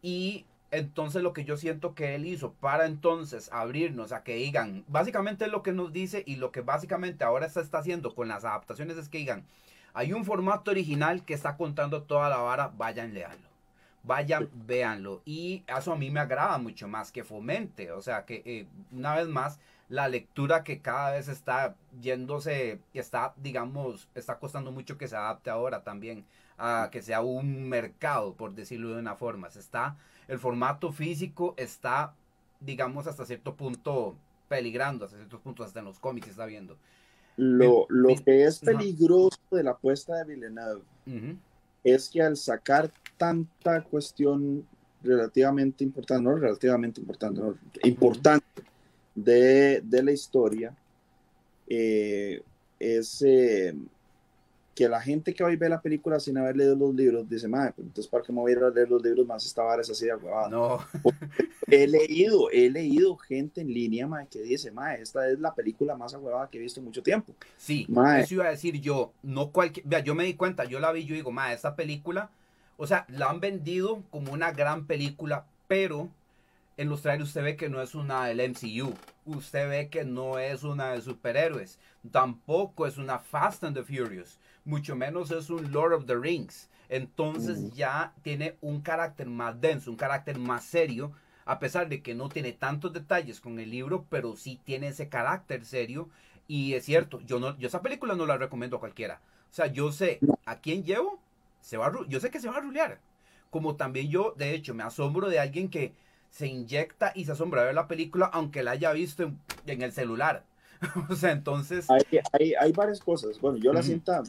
[0.02, 4.84] Y entonces lo que yo siento que él hizo para entonces abrirnos a que digan,
[4.88, 8.44] básicamente lo que nos dice y lo que básicamente ahora se está haciendo con las
[8.44, 9.44] adaptaciones es que digan,
[9.92, 13.48] hay un formato original que está contando toda la vara, vayan, leanlo.
[14.02, 15.20] Vayan, véanlo.
[15.26, 17.92] Y eso a mí me agrada mucho más que fomente.
[17.92, 23.34] O sea, que eh, una vez más, la lectura que cada vez está yéndose, está,
[23.36, 26.24] digamos, está costando mucho que se adapte ahora también
[26.62, 29.50] a que sea un mercado, por decirlo de una forma.
[29.50, 29.96] Se está
[30.28, 32.14] el formato físico está,
[32.60, 34.14] digamos, hasta cierto punto
[34.48, 36.76] peligrando, hasta ciertos puntos, hasta en los cómics está viendo.
[37.36, 40.82] Lo, lo que es peligroso de la apuesta de Villeneuve
[41.82, 44.66] es que al sacar tanta cuestión
[45.02, 47.40] relativamente importante, no relativamente importante,
[47.82, 48.62] importante
[49.14, 50.74] de, de, la historia,
[51.66, 52.42] eh,
[52.78, 53.74] es, eh,
[54.74, 57.72] que la gente que hoy ve la película sin haber leído los libros dice, madre,
[57.76, 59.82] pues entonces para qué me voy a ir a leer los libros más esta vara
[59.82, 60.48] es así de huevada.
[60.48, 60.78] No.
[61.66, 65.94] he leído, he leído gente en línea, madre, que dice, madre, esta es la película
[65.94, 67.34] más huevada que he visto en mucho tiempo.
[67.56, 67.86] Sí,
[68.18, 71.04] eso iba a decir yo, no cualquier, vea, yo me di cuenta, yo la vi,
[71.04, 72.30] yo digo, madre, esta película,
[72.78, 76.08] o sea, la han vendido como una gran película, pero
[76.78, 78.94] en los trailers usted ve que no es una del MCU,
[79.26, 81.78] usted ve que no es una de superhéroes,
[82.10, 86.68] tampoco es una Fast and the Furious mucho menos es un Lord of the Rings.
[86.88, 91.12] Entonces ya tiene un carácter más denso, un carácter más serio,
[91.46, 95.08] a pesar de que no tiene tantos detalles con el libro, pero sí tiene ese
[95.08, 96.10] carácter serio.
[96.46, 99.20] Y es cierto, yo no, yo esa película no la recomiendo a cualquiera.
[99.50, 101.18] O sea, yo sé a quién llevo,
[101.60, 103.00] se va yo sé que se va a rulear.
[103.50, 105.94] Como también yo, de hecho, me asombro de alguien que
[106.30, 109.32] se inyecta y se asombra de ver la película, aunque la haya visto
[109.66, 110.44] en el celular.
[111.08, 111.86] o sea, entonces...
[111.90, 113.40] Hay, hay, varias cosas.
[113.40, 114.22] Bueno, yo la sienta,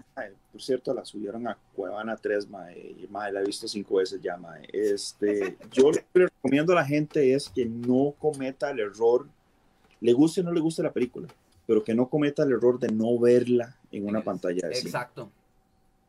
[0.52, 4.38] por cierto, la subieron a Cuevana 3, mae, y la he visto cinco veces ya,
[4.38, 4.68] mae.
[4.72, 9.28] Este, yo lo que le recomiendo a la gente es que no cometa el error,
[10.00, 11.28] le guste o no le guste la película,
[11.66, 15.32] pero que no cometa el error de no verla en una pantalla Exacto.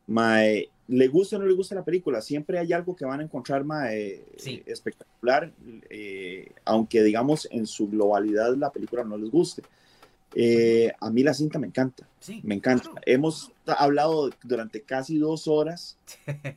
[0.07, 3.23] mae, le gusta o no le gusta la película, siempre hay algo que van a
[3.23, 4.63] encontrar mae, Sí.
[4.67, 5.53] espectacular,
[5.89, 9.63] eh, aunque digamos en su globalidad la película no les guste.
[10.35, 12.85] Eh, a mí la cinta me encanta, Sí, me encanta.
[12.91, 13.01] claro.
[13.07, 15.97] Hemos hablado durante casi dos horas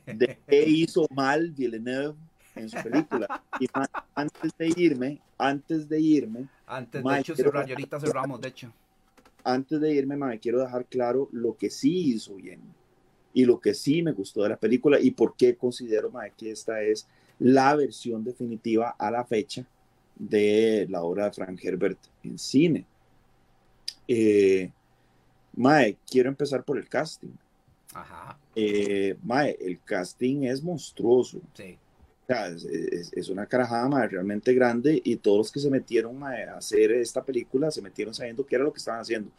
[0.06, 2.14] de qué hizo mal Villeneuve
[2.56, 3.42] en su película.
[3.60, 7.72] Y ma, antes de irme, antes de irme, Antes, de Mae, hecho, quiero- cerrar, y
[7.72, 8.72] ahorita cerramos, de hecho.
[9.44, 12.60] antes de irme, me quiero dejar claro lo que sí hizo bien
[13.32, 16.50] y lo que sí me gustó de la película y por qué considero mae, que
[16.50, 17.06] esta es
[17.38, 19.64] la versión definitiva a la fecha
[20.16, 22.84] de la obra de Frank Herbert en cine.
[24.08, 24.70] Eh,
[25.54, 27.30] mae, quiero empezar por el casting.
[27.94, 31.40] Ajá, Eh, mae, el casting es monstruoso.
[31.54, 31.78] sí.
[32.24, 35.70] O sea, es, es- es una carajada mae, realmente grande y todos los que se
[35.70, 39.30] metieron mae, a hacer esta película se metieron sabiendo qué era lo que estaban haciendo.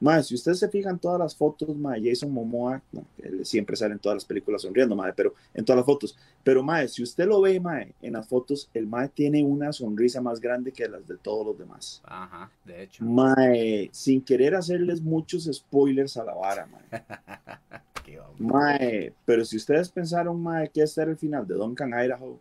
[0.00, 3.94] Mae, si ustedes se fijan todas las fotos, mae, Jason Momoa, no, él siempre sale
[3.94, 6.16] en todas las películas sonriendo, mae, pero en todas las fotos.
[6.44, 10.20] Pero mae, si usted lo ve, mae, en las fotos, el mae tiene una sonrisa
[10.20, 12.00] más grande que las de todos los demás.
[12.04, 13.04] Ajá, de hecho.
[13.04, 16.68] Mae, sin querer hacerles muchos spoilers a la vara.
[18.04, 18.44] Qué hombre.
[18.44, 22.38] Mae, pero si ustedes pensaron, mae, que este era el final de Duncan Idaho,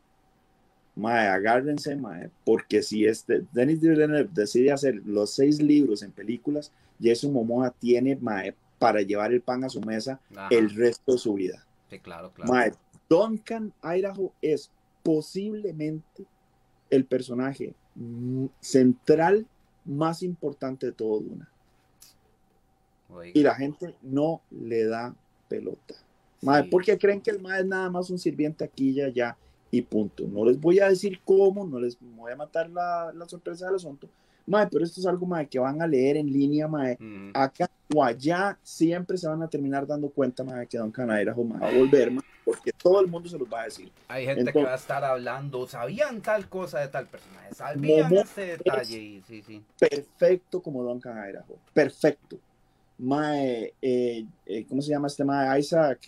[0.97, 6.71] mae, agárrense, mae, porque si este Denis Villeneuve decide hacer los seis libros en películas,
[7.01, 11.17] Jason Momoa tiene, mae, para llevar el pan a su mesa Ajá, el resto de
[11.19, 11.65] su vida.
[11.89, 12.51] Sí, claro, claro.
[12.51, 12.73] Mae,
[13.09, 14.71] Duncan Idaho es
[15.03, 16.25] posiblemente
[16.89, 19.45] el personaje mm, central
[19.85, 21.49] más importante de todo Duna.
[23.09, 25.15] Oiga, Y la gente no le da
[25.47, 25.95] pelota.
[26.41, 26.69] Mae, sí.
[26.69, 29.37] porque creen que el mae es nada más un sirviente aquí y allá
[29.71, 30.23] y punto.
[30.27, 33.75] No les voy a decir cómo, no les voy a matar la, la sorpresa del
[33.75, 34.07] asunto.
[34.47, 36.97] Mae, pero esto es algo mae, que van a leer en línea, mae.
[36.99, 41.43] Mm, Acá o allá siempre se van a terminar dando cuenta, mae, que Don Canairajo
[41.43, 43.91] mae, va a volver, mae, porque todo el mundo se los va a decir.
[44.07, 48.57] Hay gente que va a estar hablando, sabían tal cosa de tal personaje, sabían este
[48.57, 49.61] detalle, sí, sí.
[49.77, 52.39] Perfecto como Don Canairajo, perfecto.
[52.99, 55.59] Mae, eh, eh, ¿cómo se llama este mae?
[55.59, 55.99] Isaac,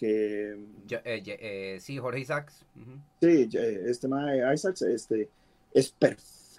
[0.88, 2.66] Ya- eh, sí, Jorge Isaacs.
[3.22, 5.30] Sí, este mae Isaacs este,
[5.74, 5.94] es,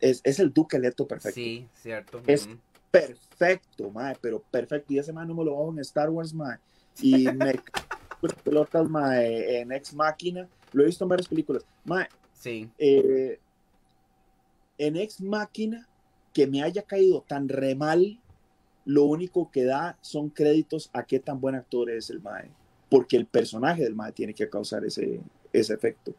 [0.01, 1.35] es, es el Duque Leto perfecto.
[1.35, 2.23] Sí, cierto.
[2.27, 2.57] Es- ujú.
[2.93, 4.93] Perfecto, mae, pero perfecto.
[4.93, 6.59] Y ese mae no me lo bajo en Star Wars, mae.
[7.01, 7.55] Y me
[8.45, 10.49] pelotas, mae, en Ex Máquina.
[10.73, 11.65] Lo he visto en varias películas.
[11.85, 12.69] Mae, Sí,
[14.79, 15.87] en Ex Máquina,
[16.33, 18.19] que me haya caído tan re mal,
[18.85, 22.51] lo único que da son créditos a qué tan buen actor es el Mae.
[22.89, 25.21] Porque el personaje del Mae tiene que causar ese,
[25.53, 26.15] ese efecto.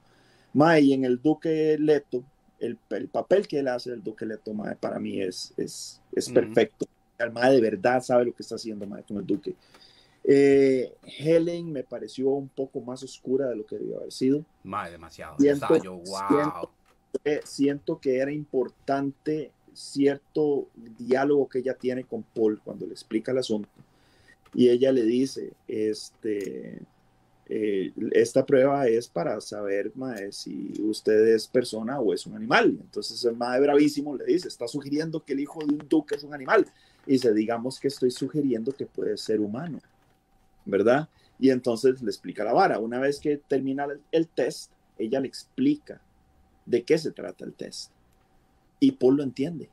[0.53, 2.24] Mae, y en el Duque Leto,
[2.59, 6.28] el, el papel que él hace del Duque Leto, Mae, para mí es, es, es
[6.28, 6.36] Ujú.
[6.36, 6.86] perfecto.
[7.18, 9.55] El Mae de verdad sabe lo que está haciendo Mae con el Duque.
[10.24, 14.45] Eh, Helen me pareció un poco más oscura de lo que debió haber sido.
[14.64, 15.36] más demasiado.
[15.39, 16.03] Siento- Estaba yo, wow.
[16.30, 16.72] siento-
[17.26, 20.67] eh, siento que era importante cierto
[20.97, 23.69] diálogo que ella tiene con Paul cuando le explica el asunto.
[24.53, 26.82] Y ella le dice, este,
[27.47, 32.78] eh, esta prueba es para saber mae, si usted es persona o es un animal.
[32.80, 36.24] Entonces el mae bravísimo le dice, está sugiriendo que el hijo de un duque es
[36.24, 36.65] un animal.
[37.05, 39.80] Y dice, digamos que estoy sugiriendo que puede ser humano,
[40.65, 41.09] ¿verdad?
[41.39, 42.80] Y entonces le explica la vara.
[42.80, 45.99] Una vez que termina el, el test, ella le explica
[46.65, 47.91] de qué se trata el test.
[48.82, 49.69] Y Paul lo entiende.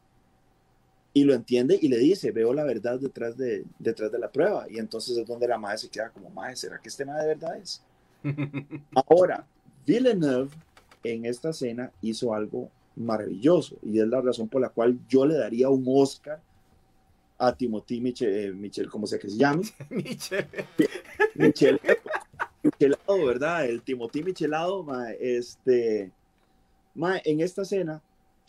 [1.14, 4.66] Y lo entiende y le dice, veo la verdad detrás de, detrás de la prueba.
[4.70, 7.34] Y entonces es donde la madre se queda como, madre, ¿será que este madre de
[7.34, 7.82] verdad es?
[9.08, 9.44] Ahora,
[9.84, 10.50] Villeneuve
[11.02, 15.34] en esta escena hizo algo maravilloso y es la razón por la cual yo le
[15.34, 16.40] daría un Oscar
[17.38, 20.48] a Timothy Michel, eh, Michel como sea que se llame, Michelle.
[21.36, 21.80] Michel,
[22.62, 23.64] Michelado, ¿verdad?
[23.64, 26.10] El Timothy Michelado, ma, este,
[26.94, 28.02] ma, en esta escena,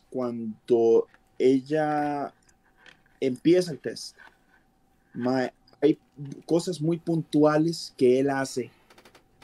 [0.10, 1.07] cuando
[1.38, 2.34] ella
[3.20, 4.18] empieza el test,
[5.82, 5.97] hay
[6.45, 8.72] cosas muy puntuales que él hace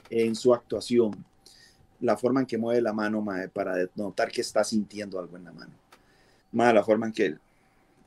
[0.10, 1.26] en su actuación,
[2.00, 5.46] la forma en que mueve la mano, ma, para notar que está sintiendo algo en
[5.46, 5.74] la mano,
[6.52, 7.40] ma, la forma en que él,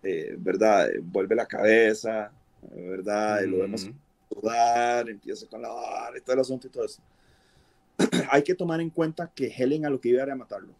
[0.02, 0.88] eh, ¿verdad?
[1.02, 2.30] Vuelve la cabeza,
[2.70, 3.42] ¿verdad?
[3.44, 3.90] Lo vemos
[4.28, 7.00] sudar, empieza con la vara y todo el asunto y todo eso.
[8.30, 10.72] Hay que tomar en cuenta que Helen a lo que iba era matarlo.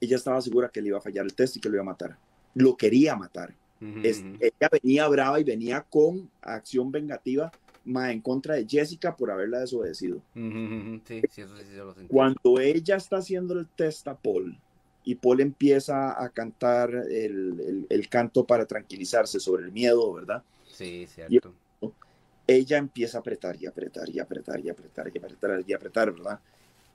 [0.00, 1.86] Ella estaba segura que le iba a fallar el test y que lo iba a
[1.86, 2.16] matar.
[2.54, 3.54] Lo quería matar.
[4.02, 7.52] Es- ella venía brava y venía con acción vengativa
[7.84, 10.16] ma, en contra de Jessica por haberla desobedecido.
[10.34, 12.08] Ujú, Sí, sí, eso sí lo.
[12.08, 14.56] Cuando ella está haciendo el test a Paul
[15.04, 20.42] y Paul empieza a cantar el, el- el canto para tranquilizarse sobre el miedo, ¿verdad?
[20.68, 21.54] Sí, cierto.
[22.48, 26.38] ella empieza a apretar y apretar y apretar y apretar y apretar y apretar, ¿verdad?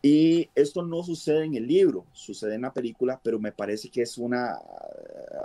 [0.03, 4.01] Y esto no sucede en el libro, sucede en la película, pero me parece que
[4.01, 4.57] es una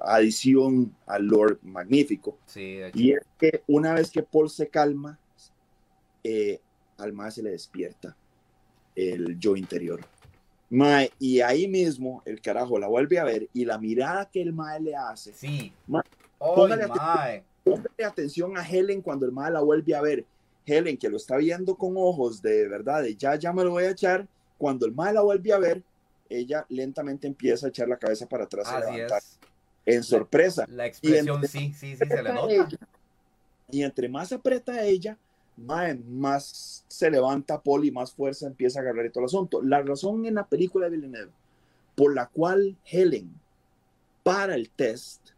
[0.05, 2.39] adición al Lord Magnífico.
[2.47, 5.19] Sí, y es que una vez que Paul se calma,
[6.25, 6.59] eh,
[6.97, 8.17] al más se le despierta
[8.95, 10.01] el yo interior.
[10.71, 14.53] Mae, y ahí mismo el carajo la vuelve a ver y la mirada que el
[14.53, 15.33] Mae le hace.
[15.33, 15.73] Sí.
[15.87, 16.03] Mae,
[16.39, 16.89] póngale,
[17.63, 20.25] póngale atención a Helen cuando el Mae la vuelve a ver.
[20.65, 23.85] Helen, que lo está viendo con ojos de verdad, de ya, ya me lo voy
[23.85, 24.27] a echar.
[24.59, 25.83] Cuando el Mae la vuelve a ver,
[26.29, 29.19] ella lentamente empieza a echar la cabeza para atrás y Así levantar.
[29.19, 29.39] es.
[29.85, 30.67] En sorpresa.
[30.69, 32.53] La expresión, entre- sí, sí, sí, se le nota.
[32.53, 32.69] ella,
[33.71, 35.17] y entre más aprieta ella,
[35.57, 39.63] mae, más se levanta Paul y más fuerza empieza a agarrar y todo el asunto.
[39.63, 41.33] La razón en la película de Villeneuve
[41.95, 43.33] por la cual Helen
[44.23, 45.31] para el test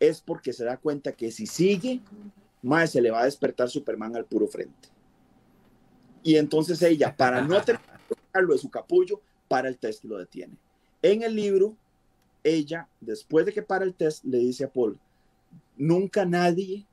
[0.00, 2.00] es porque se da cuenta que si sigue,
[2.62, 4.88] mae, se le va a despertar Superman al puro frente.
[6.24, 7.56] Y entonces ella, para no
[8.32, 10.56] sacarlo de su capullo, para el test y lo detiene.
[11.02, 11.76] En el libro,
[12.42, 14.98] ella, después de que para el test, le dice a Paul,
[15.76, 16.86] nunca nadie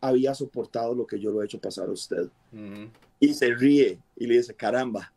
[0.00, 2.28] había soportado lo que yo lo he hecho pasar a usted.
[2.52, 2.90] Ujú.
[3.20, 5.12] Y se ríe y le dice, caramba,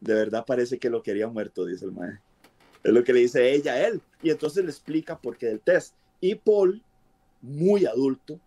[0.00, 2.22] de verdad parece que lo quería muerto, dice el maestro.
[2.84, 4.00] Es lo que le dice ella a él.
[4.22, 5.94] Y entonces le explica por qué del test.
[6.20, 6.80] Y Paul,
[7.42, 8.38] muy adulto,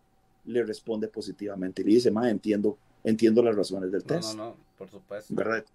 [0.46, 4.36] le responde positivamente y le dice, ma, entiendo, entiendo las razones del No, test.
[4.36, 5.34] no, no, por supuesto.
[5.34, 5.66] ¿verdad?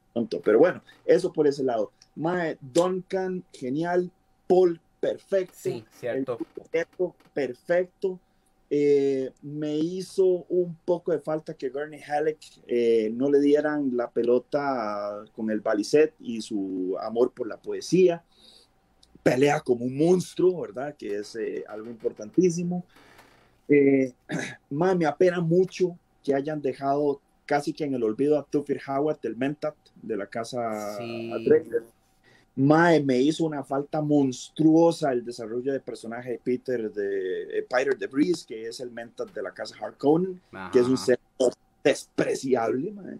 [0.44, 1.92] Pero bueno, eso por ese lado.
[2.14, 4.10] Mae, Duncan, genial.
[4.46, 5.54] Paul, perfecto.
[5.56, 6.38] Sí, cierto.
[6.54, 8.20] Perfecto, perfecto.
[8.70, 14.10] Eh, me hizo un poco de falta que Gurney Halleck eh, no le dieran la
[14.10, 18.22] pelota con el balicet y su amor por la poesía.
[19.22, 20.94] Pelea como un monstruo, ¿verdad?
[20.96, 22.84] Que es eh, algo importantísimo.
[23.68, 24.12] Eh,
[24.70, 29.20] mae, me apena mucho que hayan dejado casi que en el olvido a Tufir Howard,
[29.22, 31.32] del Mentat, de la casa Sí.
[32.54, 37.96] Mae, me hizo una falta monstruosa el desarrollo de personaje de Peter de eh, Peter
[37.96, 40.40] de Vries, que es el Mentat de la casa Harkonnen,
[40.72, 41.18] que es un ser
[41.82, 42.92] despreciable.
[42.92, 43.18] mae.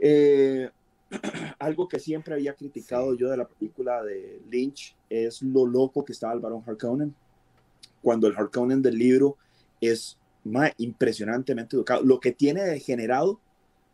[0.00, 0.70] Eh,
[1.60, 3.18] algo que siempre había criticado Sí.
[3.20, 7.14] yo de la película de Lynch es lo loco que estaba el Barón Harkonnen.
[8.02, 9.36] Cuando el Harkonnen del libro
[9.80, 10.16] es
[10.46, 12.02] mae, impresionantemente educado.
[12.02, 13.40] Lo que tiene degenerado,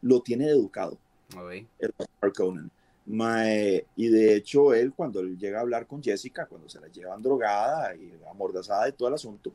[0.03, 0.98] lo tiene de educado
[1.36, 1.64] Ok.
[1.78, 2.70] el Harkonnen.
[3.07, 6.88] Mae, y de hecho, él, cuando él llega a hablar con Jessica, cuando se la
[6.88, 9.53] llevan drogada y amordazada y todo el asunto,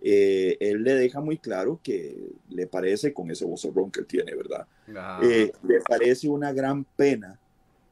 [0.00, 2.16] eh, él le deja muy claro que
[2.50, 4.66] le parece, con ese vozarrón que él tiene, ¿verdad?
[4.90, 5.20] Ajá.
[5.24, 7.38] Eh, le parece una gran pena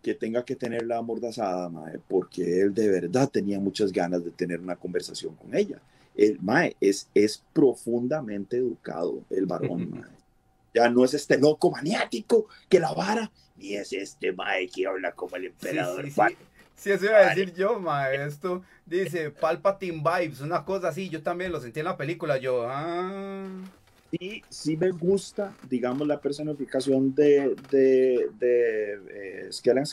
[0.03, 4.61] que tenga que tenerla amordazada, mae, porque él de verdad tenía muchas ganas de tener
[4.61, 5.80] una conversación con ella.
[6.17, 10.11] El mae es, es profundamente educado, el varón, mae.
[10.75, 15.13] Ya no es este loco maniático que la vara, ni es este mae que habla
[15.13, 16.05] como el Sí, emperador.
[16.05, 16.17] sí, sí.
[16.21, 16.37] Pal-
[16.75, 18.11] Sí, eso iba a decir yo, ma.
[18.13, 21.09] Esto dice Palpatine Vibes, una cosa así.
[21.11, 22.39] Yo también lo sentí en la película.
[22.39, 23.47] Yo, ah.
[24.11, 28.93] Sí, sí me gusta, digamos, la personificación de, de, de
[29.47, 29.85] eh, Skellen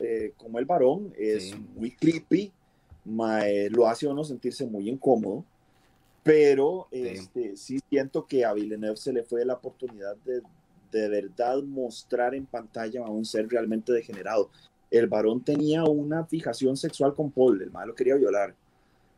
[0.00, 1.14] eh, como el varón.
[1.16, 1.54] Es Sí.
[1.76, 2.52] muy creepy,
[3.08, 5.44] mae, lo hace uno sentirse muy incómodo,
[6.22, 7.02] pero Sí.
[7.06, 10.42] este, sí siento que a Villeneuve se le fue la oportunidad de
[10.90, 14.48] de verdad mostrar en pantalla a un ser realmente degenerado.
[14.90, 18.54] El varón tenía una fijación sexual con Paul, el malo quería violar.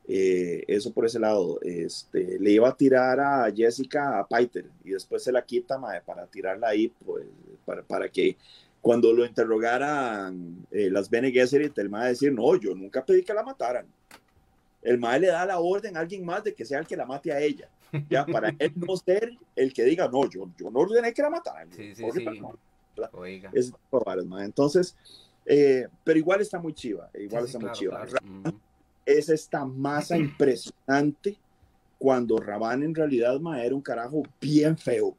[0.09, 1.61] Eh, eso por ese lado.
[1.62, 6.01] Este, le iba a tirar a Jessica a Peter y después se la quita mae,
[6.01, 7.24] para tirarla ahí, pues,
[7.64, 8.36] para, para que
[8.80, 13.34] cuando lo interrogaran eh, las Bene Gesserit, el mae decir, no, yo nunca pedí que
[13.34, 13.86] la mataran.
[14.82, 17.04] El mae le da la orden a alguien más de que sea el que la
[17.04, 17.68] mate a ella.
[18.08, 21.30] Ya, para él no ser el que diga, no, yo, yo no ordené que la
[21.30, 21.70] mataran.
[21.72, 22.26] Sí, sí, sí.
[23.12, 23.50] Oiga.
[24.26, 24.44] Mae.
[24.44, 24.96] Entonces,
[25.44, 28.06] eh, pero igual está muy chiva, igual Sí, sí, está muy chiva.
[28.06, 28.26] claro.
[28.26, 28.48] Mm.
[29.04, 31.36] Es esta masa impresionante
[31.98, 35.16] cuando Rabán en realidad mae, era un carajo bien feo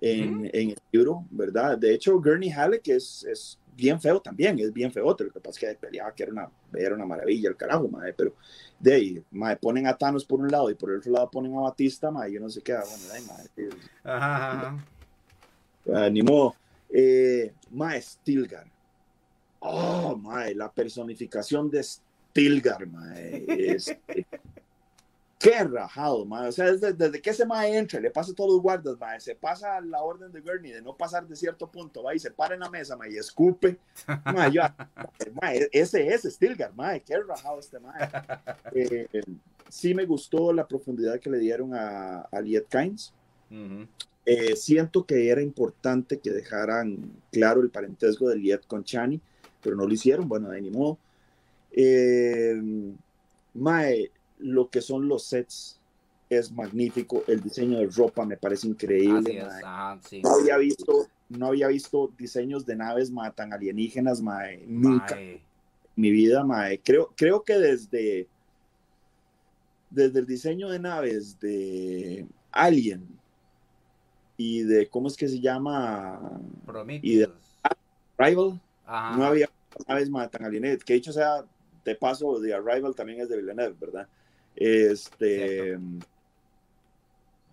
[0.00, 1.76] en, en el libro, ¿verdad?
[1.78, 5.04] De hecho, Gurney Halleck es, es bien feo también, es bien feo.
[5.04, 8.12] Lo que pasa es que peleaba que era una, era una maravilla el carajo, mae,
[8.14, 8.34] pero
[8.78, 11.54] de ahí, mae, ponen a Thanos por un lado y por el otro lado ponen
[11.54, 13.70] a Batista, mae, y uno se queda, bueno, ay, mae,
[14.04, 14.84] Ajá, ajá.
[15.94, 16.54] Ah, ni modo.
[16.92, 18.66] Eh, mae, Stilgar.
[19.60, 23.44] Oh, mae, la personificación de Stilgar, mae.
[23.48, 23.94] es-
[25.40, 26.48] qué rajado, mae.
[26.48, 29.18] O sea, desde, desde que ese mae entra, le pasa a todos los guardas, mae.
[29.20, 32.30] Se pasa la orden de Gurney de no pasar de cierto punto, va y se
[32.30, 33.78] para en la mesa, mae, y escupe.
[34.26, 34.62] Mae, yo-
[35.40, 37.00] mae, ese es Stilgar, mae.
[37.00, 38.08] Qué rajado este mae.
[38.72, 39.08] Eh,
[39.70, 43.14] sí me gustó la profundidad que le dieron a, a Liet Kynes.
[43.50, 43.86] Ujú.
[44.26, 46.98] Eh, siento que era importante que dejaran
[47.32, 49.18] claro el parentesco de Liet con Chani,
[49.62, 50.98] pero no lo hicieron, bueno, de ni modo.
[51.72, 52.60] Eh,
[53.54, 54.10] mae,
[54.40, 55.80] lo que son los sets
[56.30, 59.44] es magnífico, el diseño de ropa me parece increíble.
[60.22, 64.22] No había visto, no había visto diseños de naves mae, tan alienígenas,
[64.66, 65.18] nunca.
[65.96, 66.78] Mi vida, mae.
[66.78, 68.28] Creo, creo que desde,
[69.90, 73.08] desde el diseño de naves de Alien
[74.36, 76.40] y de, ¿cómo es que se llama?
[77.02, 77.30] Y de
[78.16, 79.50] Arrival, no había
[79.88, 80.84] naves mae, tan alienígenas.
[80.84, 81.44] Que dicho sea,
[81.84, 84.06] de paso, The Arrival también es de Villeneuve, ¿verdad?
[84.56, 85.78] Este.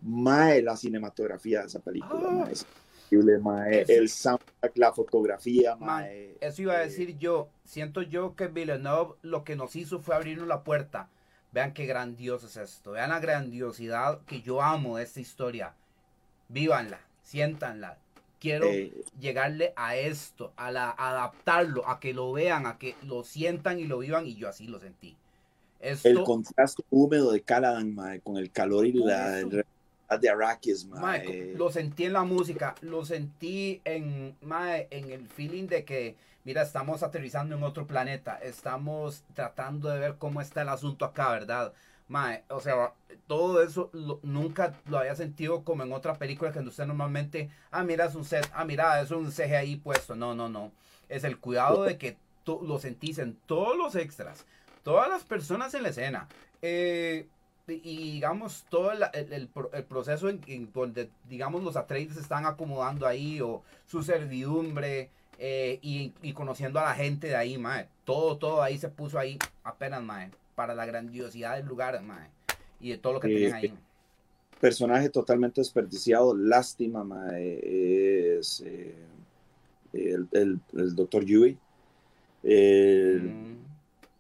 [0.02, 2.66] Mae, la cinematografía de esa película, mae, es
[3.06, 6.38] increíble, mae, el soundtrack, la fotografía, mae.
[6.40, 7.50] Eso iba a eh, decir yo.
[7.66, 11.10] Siento yo que Villeneuve lo que nos hizo fue abrirnos la puerta.
[11.52, 12.92] Vean qué grandioso es esto.
[12.92, 15.74] Vean la grandiosidad que yo amo de esta historia.
[16.50, 17.98] Vívanla, siéntanla.
[18.40, 23.24] Quiero eh, llegarle a esto, a, la, adaptarlo, a que lo vean, a que lo
[23.24, 25.18] sientan y lo vivan, y yo así lo sentí.
[25.80, 29.44] El contraste húmedo de Caladan, mae, con el calor y la,
[30.20, 30.88] de Arrakis,
[31.56, 36.16] lo sentí en la música, lo sentí en, en el feeling de que,
[36.46, 41.32] mira, estamos aterrizando en otro planeta, estamos tratando de ver cómo está el asunto acá,
[41.32, 41.74] ¿verdad?
[42.50, 42.94] o sea,
[43.28, 43.90] todo eso
[44.24, 48.24] nunca lo había sentido como en otra película que usted normalmente, ah, mira, es un
[48.24, 50.16] set, ah, mira, es un CGI puesto.
[50.16, 50.72] No, no, no.
[51.10, 54.46] Es el cuidado de que lo sentís en todos los extras,
[54.88, 56.30] todas las personas en la escena.
[56.62, 57.28] Eh,
[57.68, 59.50] y digamos todo el, el,
[59.84, 65.10] proceso en, donde digamos los Atreides se están acomodando ahí o su servidumbre
[65.40, 67.90] eh, y, conociendo a la gente de ahí, mae.
[68.06, 72.30] Todo, todo ahí se puso ahí apenas, mae, para la grandiosidad del lugar, mae,
[72.80, 73.74] y de todo lo que tienen ahí.
[74.62, 78.96] Personaje totalmente desperdiciado, lástima, mae, es eh,
[79.92, 80.62] el,
[80.96, 81.58] doctor Yui.
[82.42, 83.57] Mm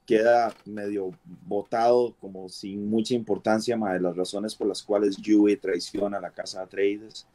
[0.07, 1.11] queda medio
[1.45, 6.21] botado, como sin mucha importancia, más de las razones por las cuales Yui traiciona a
[6.21, 7.27] la casa de Atreides.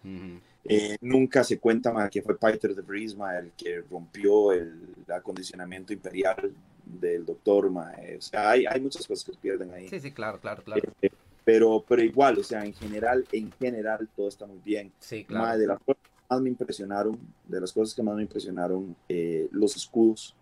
[0.64, 5.92] Eh, nunca se cuenta más que fue Peter de Brisma el que rompió el acondicionamiento
[5.92, 6.50] imperial
[6.84, 7.66] del doctor.
[7.66, 9.88] O sea, hay, hay, muchas cosas que se pierden ahí.
[9.88, 10.80] Sí, sí, claro, claro, claro.
[11.02, 11.10] Eh,
[11.44, 14.90] pero, pero igual, o sea, en general, en general todo está muy bien.
[14.98, 15.58] Sí, claro.
[15.58, 19.46] de las cosas que más me impresionaron, de las cosas que más me impresionaron, eh,
[19.50, 20.34] los escudos.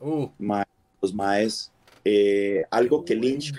[0.00, 0.28] Uh
[1.00, 1.70] los maes,
[2.04, 3.52] eh, algo que Lynch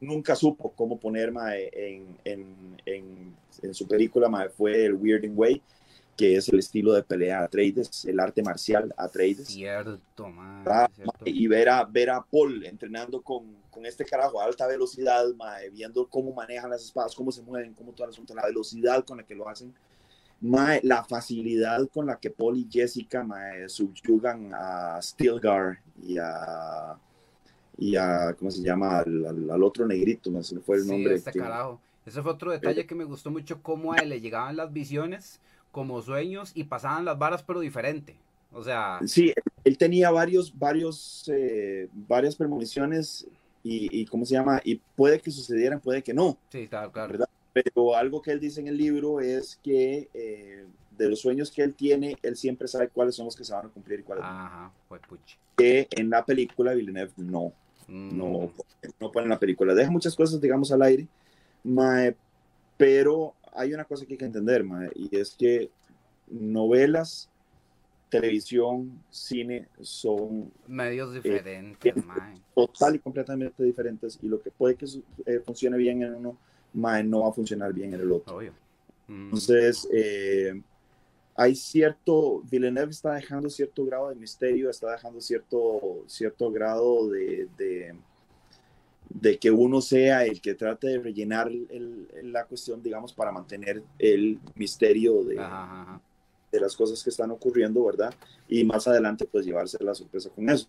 [0.00, 1.32] nunca supo cómo poner
[1.72, 5.62] en, en, en, su película fue el Weirding Way,
[6.16, 9.48] que es el estilo de pelea Atreides, el arte marcial Atreides.
[9.48, 10.28] Cierto,
[11.24, 15.24] Y ver a, ver a Paul entrenando con, con este carajo a alta velocidad,
[15.72, 19.18] viendo cómo manejan las espadas, cómo se mueven, cómo todo el asunto, la velocidad con
[19.18, 19.74] la que lo hacen
[20.40, 23.26] la facilidad con la que Paul y Jessica
[23.66, 26.96] subyugan a Stilgar y a,
[27.76, 29.00] y a ¿cómo se llama?
[29.00, 31.14] Al, otro negrito, no se me fue el nombre.
[31.14, 31.80] Este carajo.
[32.06, 35.40] Ese fue otro detalle que me gustó mucho, cómo a él le llegaban las visiones
[35.70, 38.16] como sueños y pasaban las varas, pero diferente.
[38.52, 38.98] O sea...
[39.06, 39.32] Sí,
[39.62, 43.26] él tenía varios, varios, eh, varias premoniciones
[43.62, 44.60] y, y, ¿cómo se llama?
[44.64, 46.36] Y puede que sucedieran, puede que no.
[46.48, 47.12] Sí, claro, claro.
[47.12, 47.28] ¿verdad?
[47.52, 50.64] Pero algo que él dice en el libro es que eh,
[50.96, 53.66] de los sueños que él tiene, él siempre sabe cuáles son los que se van
[53.66, 55.00] a cumplir y cuáles Ajá, pues
[55.56, 57.52] Que en la película Villeneuve no,
[57.88, 58.16] mm.
[58.16, 58.52] no,
[59.00, 59.74] no pone en la película.
[59.74, 61.08] Deja muchas cosas, digamos, al aire,
[62.76, 65.70] pero hay una cosa que hay que entender, y es que
[66.28, 67.28] novelas,
[68.08, 71.94] televisión, cine son medios eh, diferentes,
[72.54, 74.86] total y completamente diferentes y lo que puede que
[75.26, 76.36] eh, funcione bien en uno
[76.72, 78.40] no va a funcionar bien en el otro.
[79.06, 79.24] Mm.
[79.24, 80.60] Entonces, eh,
[81.34, 87.48] hay cierto, Villeneuve está dejando cierto grado de misterio, está dejando cierto, cierto grado de,
[89.08, 91.50] de, que uno sea el que trate de rellenar
[92.22, 95.40] la cuestión, digamos, para mantener el misterio de,
[96.52, 98.14] de las cosas que están ocurriendo, ¿verdad?
[98.48, 100.68] Y más adelante, pues llevarse la sorpresa con eso.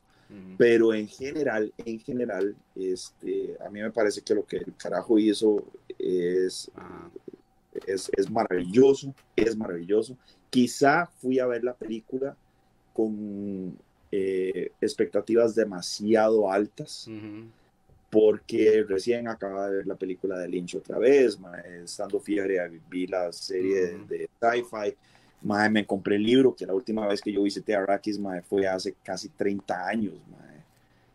[0.58, 5.20] Pero en general, en general, este, a mí me parece que lo que el carajo
[5.20, 5.66] hizo
[6.02, 6.72] es,
[7.86, 10.18] es, es, maravilloso, es maravilloso.
[10.49, 12.36] Quizá fui a ver la película
[12.93, 13.78] con
[14.12, 17.10] eh, expectativas demasiado altas,
[18.10, 21.39] porque recién acababa de ver la película de Lynch otra vez,
[21.84, 24.95] estando fiebre, vi la serie de, de sci-fi.
[25.41, 29.30] Me compré el libro, que la última vez que yo visité Arrakis fue hace casi
[29.30, 30.14] 30 años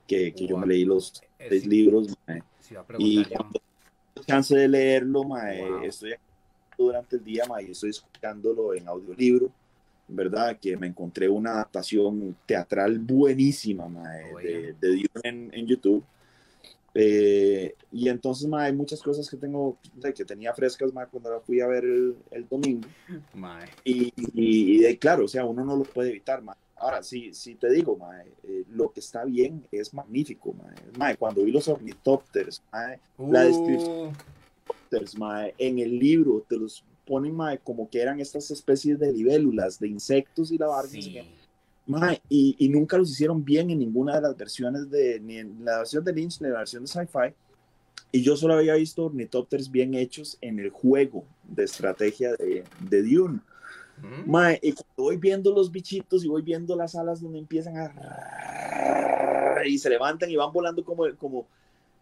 [0.07, 2.17] que, que yo me leí los seis libros.
[2.99, 3.61] y cuando
[4.25, 5.25] chance de leerlo,
[5.83, 6.15] estoy
[6.79, 9.51] durante el día, ma, y estoy escuchándolo en audiolibro,
[10.09, 10.59] ¿verdad?
[10.61, 14.09] Que me encontré una adaptación teatral buenísima, ma,
[14.43, 16.05] de, de Dune en, en YouTube.
[16.99, 19.77] Eh, y entonces, ma, hay muchas cosas que tengo,
[20.15, 22.89] que tenía frescas, ma, cuando la fui a ver el, el domingo.
[23.85, 26.57] Y, y, y, claro, o sea, uno no lo puede evitar, ma.
[26.79, 30.75] Ahora, sí, sí te digo, ma, eh, lo que está bien es magnífico, ma.
[30.99, 33.33] ma cuando vi los ornitópteros, ma, uh.
[33.33, 34.13] la descripción
[35.19, 39.79] ma, en el libro te los ponen ma, como que eran estas especies de libélulas,
[39.79, 40.89] de insectos y la barba.
[40.89, 41.19] Sí.
[42.29, 45.79] Y, y, nunca los hicieron bien en ninguna de las versiones de, ni en la
[45.79, 47.33] versión de Lynch ni en la versión de Sci-Fi.
[48.11, 53.03] Y yo solo había visto ornitópteros bien hechos en el juego de estrategia de, de
[53.03, 53.39] Dune.
[54.27, 57.93] Mae, y cuando voy viendo los bichitos y voy viendo las alas donde empiezan a...
[59.65, 61.05] y se levantan y van volando como...
[61.17, 61.47] como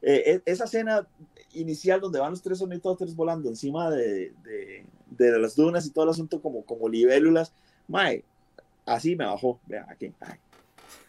[0.03, 1.07] eh, e, esa escena
[1.55, 6.05] inicial donde van los tres ornitópteros volando encima de, de, de, las dunas y todo
[6.05, 7.53] el asunto como, como libélulas,
[7.89, 8.23] mae,
[8.85, 9.61] así me bajó.
[9.67, 10.13] Vean, aquí.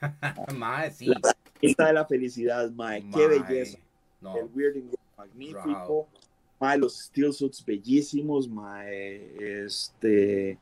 [0.56, 1.08] mae, sí.
[1.78, 3.80] La de la felicidad, mae, qué belleza.
[4.22, 4.38] No.
[4.38, 6.08] El Weirding magnífico.
[6.60, 10.58] Mae, los steel suits bellísimos, mae, este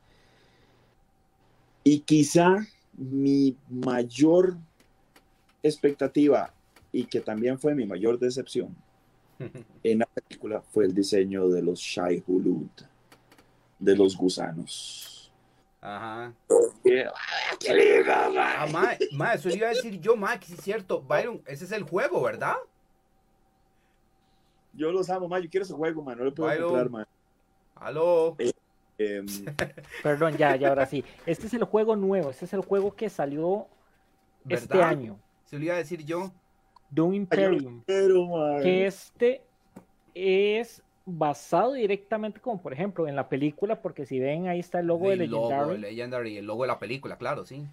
[1.83, 4.57] y quizá mi mayor
[5.61, 6.53] expectativa
[6.91, 8.75] y que también fue mi mayor decepción
[9.83, 12.69] en la película fue el diseño de los Shai Hulud,
[13.79, 15.31] de los gusanos.
[15.81, 16.33] Ajá.
[16.83, 17.05] ¡Qué,
[17.59, 18.67] qué liga, ah,
[19.11, 21.01] ma, eso iba a decir yo, ma, que sí es cierto.
[21.01, 22.55] Byron, ese es el juego, ¿verdad?
[24.73, 27.07] Yo los amo, ma, yo quiero ese juego, man, no lo puedo encontrar, ma.
[27.75, 28.35] Aló.
[28.39, 28.53] Eh,
[28.97, 29.25] Em,
[30.03, 31.03] Perdón, ya, ya, ahora sí.
[31.25, 33.67] Este es el juego nuevo, este es el juego que salió
[34.47, 35.19] este año.
[35.45, 36.31] Se lo iba a decir yo.
[36.89, 37.83] Doom Imperium.
[38.61, 39.41] que este
[40.13, 44.87] es basado directamente como por ejemplo en la película, porque si ven ahí está el
[44.87, 45.77] logo de Legendary.
[45.79, 47.65] Legendary, el logo de la película, claro, sí.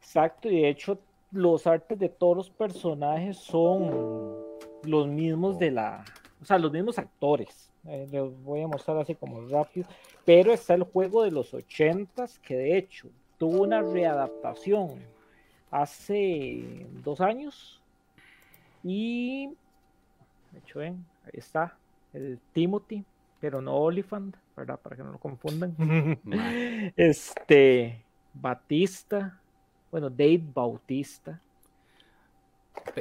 [0.00, 0.98] Exacto, y de hecho
[1.32, 4.36] los artes de todos los personajes son
[4.84, 6.04] los mismos de la,
[6.40, 7.70] o sea, los mismos actores.
[7.84, 9.88] Eh, les voy a mostrar así como rápido.
[10.24, 13.08] Pero está el juego de los ochentas que de hecho
[13.38, 15.02] tuvo una readaptación
[15.70, 17.80] hace dos años.
[18.82, 19.48] Y
[20.52, 21.76] de hecho, ven, ahí está
[22.12, 23.04] el Timothy,
[23.40, 24.78] pero no Oliphant, ¿verdad?
[24.80, 25.74] Para que no lo confundan.
[26.96, 28.02] este
[28.34, 29.40] Batista,
[29.90, 31.40] bueno, Dave Bautista.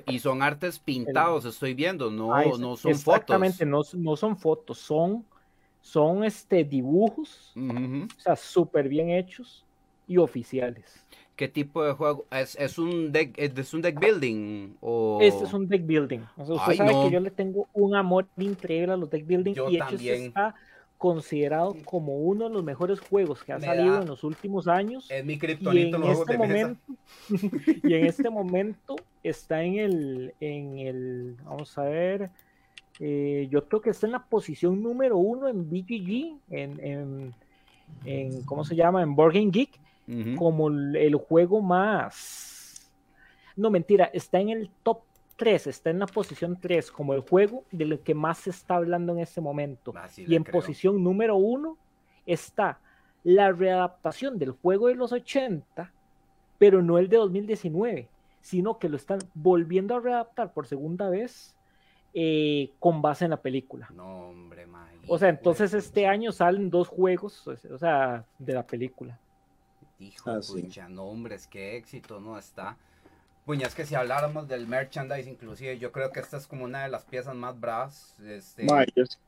[0.07, 2.85] Y son artes pintados, estoy viendo, no, no son fotos.
[2.85, 5.25] Exactamente, no, no son fotos, son,
[5.81, 9.65] son este, dibujos, o sea, súper bien hechos
[10.07, 11.05] y oficiales.
[11.35, 12.25] ¿Qué tipo de juego?
[12.31, 14.75] ¿Es, es un deck, es un deck building?
[14.81, 15.19] O...
[15.21, 16.21] Este es un deck building.
[16.35, 19.77] usted sabe que yo le tengo un amor increíble a los deck building yo y
[19.77, 20.23] también.
[20.23, 20.55] está
[20.97, 25.09] considerado como uno de los mejores juegos que ha salido en los últimos años.
[25.11, 26.81] Es mi criptonito en este momento
[27.83, 32.29] y en este momento está en el en el vamos a ver
[32.99, 37.33] eh, yo creo que está en la posición número uno en BGG en, en,
[38.05, 39.79] en cómo se llama en Board Geek
[40.37, 42.89] como el, el juego más
[43.55, 45.01] no mentira está en el top
[45.37, 48.75] 3, está en la posición 3 como el juego de lo que más se está
[48.75, 49.93] hablando en este momento.
[49.95, 51.77] Ah, y en posición número 1
[52.25, 52.79] está
[53.23, 55.91] la readaptación del juego de los 80,
[56.57, 58.09] pero no el de 2019,
[58.41, 61.55] sino que lo están volviendo a readaptar por segunda vez
[62.13, 63.89] eh, con base en la película.
[63.93, 64.65] No, hombre,
[65.07, 69.19] O sea, entonces este año salen dos juegos, o sea, de la película.
[69.99, 72.37] Hijo, ah, no, hombre, es que éxito, ¿no?
[72.37, 72.77] Está
[73.47, 76.89] Puñas, que si habláramos del merchandise, inclusive, yo creo que esta es como una de
[76.89, 78.13] las piezas más bravas.
[78.19, 78.67] Este...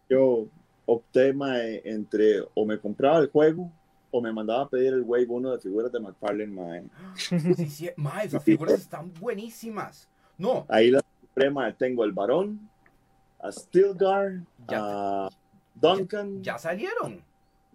[0.09, 0.45] yo,
[0.85, 1.33] opté
[1.85, 3.71] entre o me compraba el juego
[4.11, 6.83] o me mandaba a pedir el Wave 1 de figuras de McFarlane, mae.
[7.15, 10.09] Sí, sí, mae, esas figuras están buenísimas.
[10.37, 10.65] No.
[10.67, 12.69] Ahí la suprema tengo el varón,
[13.41, 15.29] a Stilgar, a
[15.75, 16.43] Duncan.
[16.43, 17.23] Ya, salieron.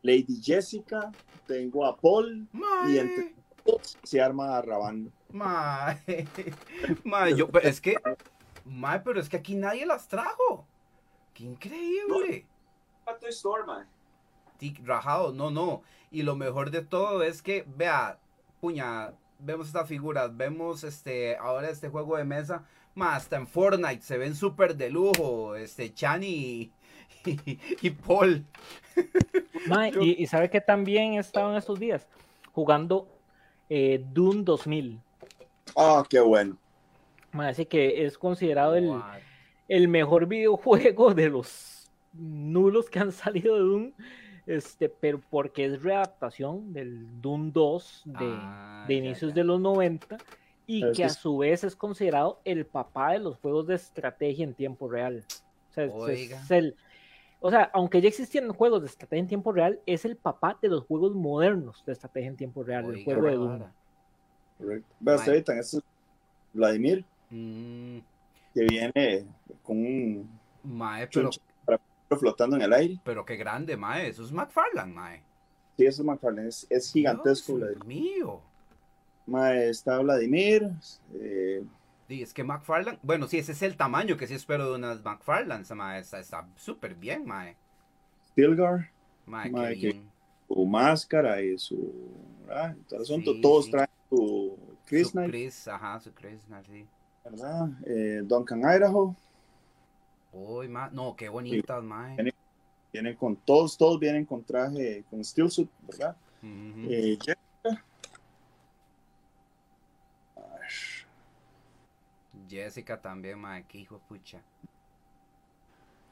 [0.03, 1.11] Lady Jessica,
[1.47, 2.47] tengo a Paul
[2.87, 3.35] y entre
[3.65, 5.11] todos se arma a Rabán.
[5.35, 5.99] Mae,
[7.05, 7.97] mae, yo, es que,
[8.65, 10.65] mae, pero es que aquí nadie las trajo.
[11.35, 12.47] Qué increíble.
[13.05, 13.85] No, store, mae.
[14.85, 15.83] Rajado, no, no.
[16.13, 18.21] Y lo mejor de todo es que, vea,
[18.61, 22.65] puña, vemos estas figuras, vemos este, ahora este juego de mesa,
[22.95, 26.71] más hasta en Fortnite se ven súper de lujo, este, Chani
[27.25, 28.47] y, Paul.
[29.67, 32.07] Mae, y, y, sabe que también he estado en estos días
[32.53, 33.09] jugando
[33.69, 35.01] eh, Doom 2000.
[35.77, 36.57] Ah, qué bueno.
[37.33, 38.93] Así que es considerado el,
[39.69, 43.93] el, mejor videojuego de los nulos que han salido de Doom.
[44.47, 49.37] Este, pero porque es readaptación del Doom 2 de, Ah, de inicios ya.
[49.37, 50.19] de los 90
[50.67, 53.75] y Pero que que a su vez es considerado el papá de los juegos de
[53.77, 55.25] estrategia en tiempo real.
[55.71, 56.41] O sea, es- Oiga.
[56.43, 56.77] es el,
[57.41, 60.69] o sea, aunque ya existían juegos de estrategia en tiempo real, es el papá de
[60.69, 63.63] los juegos modernos de estrategia en tiempo real, el Oiga, juego de Doom.
[64.65, 64.89] Correcto.
[65.01, 65.27] Vea, Mae.
[65.29, 65.81] ahorita, es
[66.53, 67.99] Vladimir, Mm,
[68.55, 69.25] que viene
[69.63, 70.29] con un
[70.63, 71.31] mae, pero,
[72.21, 73.01] flotando en el aire.
[73.05, 74.09] pero qué grande, mae.
[74.09, 75.23] Eso es McFarlane, mae.
[75.77, 77.57] Sí, eso es McFarlane, es, es gigantesco.
[77.57, 77.85] Dios Vladimir.
[78.15, 78.41] mío.
[79.27, 80.71] Mae, está Vladimir,
[81.15, 81.65] eh,
[82.07, 85.03] Sí, es que McFarlane, bueno, sí, ese es el tamaño que sí espero de unas
[85.03, 85.99] McFarlane, mae.
[86.01, 87.57] Está súper bien, mae.
[88.29, 88.91] Stilgar,
[89.27, 90.03] Mae, Mae, que-
[90.47, 91.93] su máscara y su.
[92.47, 92.77] ¿verdad?
[92.91, 93.33] El asunto.
[93.33, 93.71] Sí, Todos sí.
[93.71, 96.87] traen su Chris Su Chris, ajá, su Chris, sí.
[97.25, 97.69] ¿verdad?
[97.87, 99.15] Eh, Duncan Idaho,
[100.33, 102.17] Uy, ma, no, qué bonitas, mae.
[102.17, 102.35] Viene-
[102.93, 106.17] vienen con todos, todos vienen con traje, con steel suit, ¿verdad?
[106.43, 107.85] Eh, Jessica,
[112.49, 114.43] Jessica también, mae, qué hijo de pucha.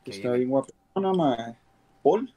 [0.05, 0.48] está bien.
[0.48, 1.57] guapona, mae.
[2.03, 2.32] Paul,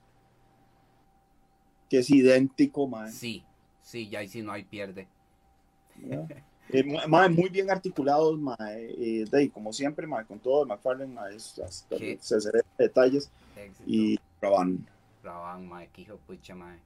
[1.89, 3.11] que es idéntico, mae.
[3.11, 3.43] Sí,
[3.81, 5.07] sí, ya ahí sí no hay pierde.
[6.69, 8.89] Eh, mae, muy bien articulados, mae.
[8.97, 12.35] Eh, de ahí, como siempre, mae, con todo el McFarlane, mae, es hasta Qué- se
[12.51, 13.83] ve detalles Éxito.
[13.85, 14.85] y Raban.
[15.23, 16.79] Rabán, mae, qué hijo de pucha, mae.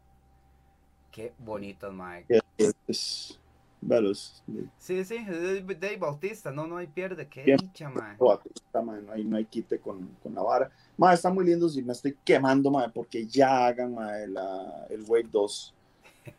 [1.11, 2.25] Qué bonitos, mae.
[2.25, 2.39] que
[2.87, 3.39] es,
[3.81, 4.43] velos,
[4.77, 7.57] Sí, sí, es de Dave Bautista, no, no hay pierde, qué Bien.
[7.57, 8.17] dicha, mae.
[8.19, 10.69] Bautista, mae, no hay, no hay quite con, con la vara.
[10.97, 15.03] Mae, están muy lindos y me estoy quemando, mae, porque ya hagan, mae, la, el
[15.03, 15.73] Wave 2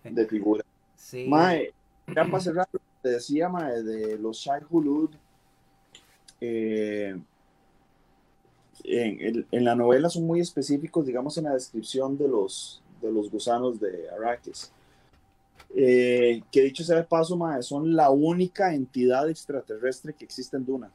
[0.04, 0.62] de figura.
[0.94, 1.26] Sí.
[1.26, 1.72] Mae,
[2.14, 2.68] ya para cerrar,
[3.02, 5.10] te decía, mae, de los Shai Hulud,
[6.40, 7.18] eh,
[8.84, 13.12] en, el- en la novela son muy específicos, digamos, en la descripción de los, de
[13.12, 14.72] los gusanos de Arrakis.
[15.74, 20.66] Eh, que dicho sea de paso, mae, son la única entidad extraterrestre que existe en
[20.66, 20.90] Duna.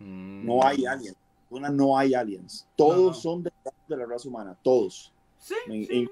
[0.00, 0.44] Mm.
[0.46, 1.16] No hay aliens.
[1.16, 2.66] En Duna no hay aliens.
[2.76, 3.52] Todos No, son de,
[3.88, 5.94] de la raza humana, todos Sí, in- sí.
[5.94, 6.10] in-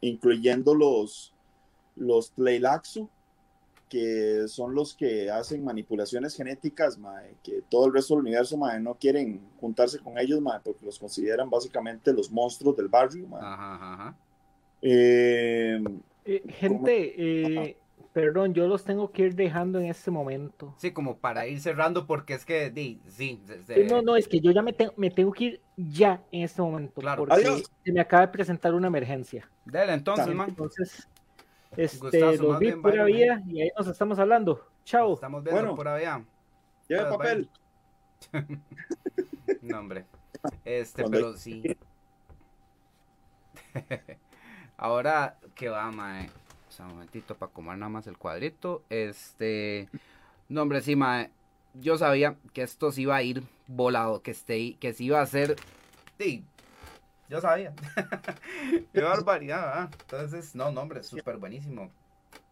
[0.00, 1.32] incluyendo los,
[1.96, 3.08] los Tleilaxu,
[3.88, 8.80] que son los que hacen manipulaciones genéticas, mae, que todo el resto del universo mae,
[8.80, 13.26] no quieren juntarse con ellos mae, porque los consideran básicamente los monstruos del barrio.
[13.28, 13.40] mae.
[13.44, 14.16] Ajá.
[14.82, 15.82] Eh,
[16.28, 17.14] Eh, gente,
[17.68, 17.76] eh,
[18.12, 20.74] perdón, yo los tengo que ir dejando en este momento.
[20.78, 24.40] Sí, como para ir cerrando, porque es que, di, sí, de- No, no, es que
[24.40, 27.00] yo ya me, tengo me tengo que ir ya en este momento.
[27.00, 27.18] Claro.
[27.24, 27.70] Porque Adiós.
[27.84, 29.48] se me acaba de presentar una emergencia.
[29.64, 30.48] Dele, entonces, man.
[30.48, 31.08] Entonces,
[31.76, 34.66] este, Gustazo, los más vi bien, pura vaya, vida y ahí nos estamos hablando.
[34.84, 35.14] Chao.
[35.14, 35.74] Estamos viendo Bueno.
[35.76, 36.24] por allá.
[36.88, 37.50] lleve Pues, papel.
[39.62, 40.04] No, hombre.
[40.64, 41.76] Este, pero sí.
[44.76, 46.30] Ahora que va, mae.
[46.68, 48.82] O sea, un momentito para comer nada más el cuadrito.
[48.90, 49.88] Este.
[50.48, 51.30] No, hombre, sí, mae.
[51.74, 55.22] Yo sabía que esto se iba a ir volado, que este, que se iba a
[55.22, 55.56] hacer.
[56.18, 56.44] Sí.
[57.28, 57.74] Yo sabía.
[58.92, 59.90] Qué barbaridad, ¿verdad?
[60.00, 61.90] Entonces, no, no, hombre, súper buenísimo.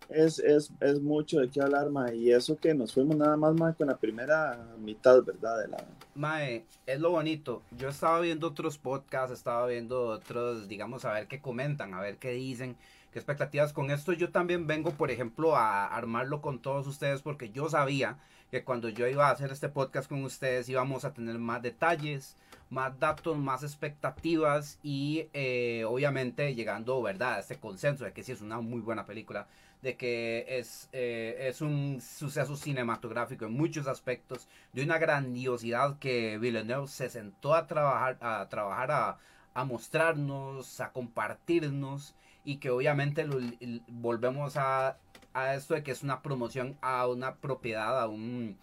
[0.09, 3.55] Es, es, es mucho de qué hablar, mae, y eso que nos fuimos nada más
[3.55, 5.63] mae, con la primera mitad, ¿verdad?
[5.63, 7.63] De la, Mae, es lo bonito.
[7.77, 12.19] Yo estaba viendo otros podcasts, estaba viendo otros, digamos, a ver qué comentan, a ver
[12.19, 12.77] qué dicen,
[13.11, 14.13] qué expectativas con esto.
[14.13, 18.19] Yo también vengo, por ejemplo, a armarlo con todos ustedes porque yo sabía
[18.55, 22.37] que cuando yo iba a hacer este podcast con ustedes íbamos a tener más detalles,
[22.71, 28.31] más datos, más expectativas y eh, obviamente llegando, ¿verdad?, a este consenso de que sí
[28.31, 29.49] es una muy buena película
[29.83, 36.39] de que es, eh, es un suceso cinematográfico en muchos aspectos, de una grandiosidad que
[36.39, 39.19] Villeneuve se sentó a trabajar, a, trabajar a,
[39.53, 43.41] a mostrarnos, a compartirnos, y que obviamente lo-
[43.89, 44.97] volvemos a,
[45.35, 48.57] a esto de que es una promoción a una propiedad, a un,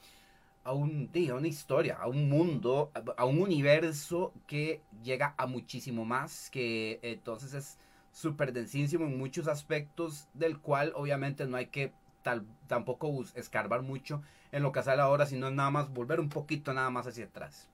[0.63, 6.05] a un, a una historia, a un mundo, a, un universo que llega a muchísimo
[6.05, 7.77] más, que entonces es
[8.11, 11.93] súper densísimo en muchos aspectos, del cual obviamente no hay que
[12.23, 16.73] tal, tampoco escarbar mucho en lo que sale ahora, sino nada más volver un poquito
[16.73, 17.70] nada más hacia atrás.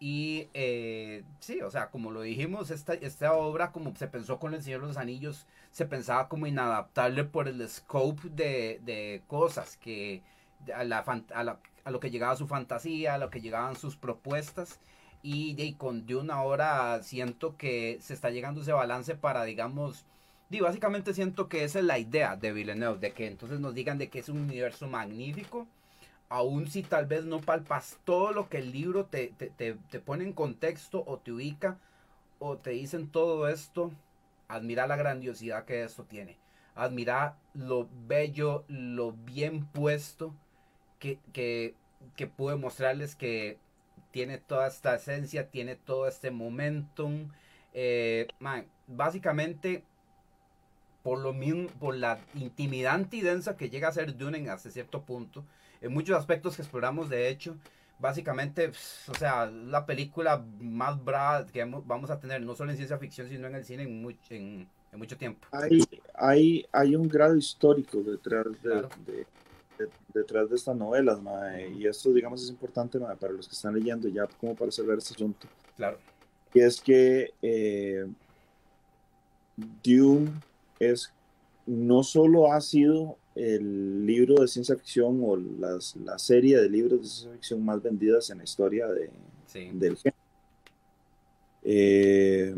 [0.00, 4.54] Y eh, sí, o sea, como lo dijimos, esta, esta obra, como se pensó con
[4.54, 9.76] El Señor de los Anillos, se pensaba como inadaptable por el scope de, de cosas
[9.76, 10.22] que
[10.74, 10.98] a, la,
[11.34, 14.80] a, lo que llegaba su fantasía, a lo que llegaban sus propuestas.
[15.22, 20.06] Y, y con de una hora siento que se está llegando ese balance para, digamos,
[20.50, 23.98] y básicamente siento que esa es la idea de Villeneuve, de que entonces nos digan
[23.98, 25.66] de que es un universo magnífico,
[26.28, 30.00] aun si tal vez no palpas todo lo que el libro te, te, te, te
[30.00, 31.78] pone en contexto o te ubica
[32.38, 33.92] o te dicen todo esto,
[34.46, 36.36] admira la grandiosidad que esto tiene,
[36.74, 40.34] admira lo bello, lo bien puesto
[40.98, 41.74] que, que,
[42.16, 43.58] que pude mostrarles que
[44.10, 47.30] tiene toda esta esencia, tiene todo este momentum.
[47.74, 48.28] Eh,
[48.86, 49.84] básicamente,
[51.02, 55.02] por lo mismo, por la intimidante y densa que llega a ser Dune hasta cierto
[55.02, 55.44] punto,
[55.80, 57.56] en muchos aspectos que exploramos, de hecho,
[57.98, 58.70] básicamente,
[59.08, 63.28] o sea, la película más brava que vamos a tener, no solo en ciencia ficción,
[63.28, 65.46] sino en el cine en mucho, en, mucho tiempo.
[65.52, 69.26] Hay, hay, hay un grado histórico detrás de,
[70.12, 71.18] detrás de estas novelas,
[71.76, 75.14] y esto, digamos, es importante para los que están leyendo, ya como para cerrar este
[75.14, 75.46] asunto.
[75.76, 75.98] Claro.
[76.54, 78.06] Y es que eh,
[79.82, 80.30] Dune
[80.78, 81.12] es,
[81.66, 87.00] no solo ha sido el libro de ciencia ficción o las, la serie de libros
[87.00, 89.10] de ciencia ficción más vendidas en la historia de,
[89.72, 90.16] del género.
[91.62, 92.54] Eh,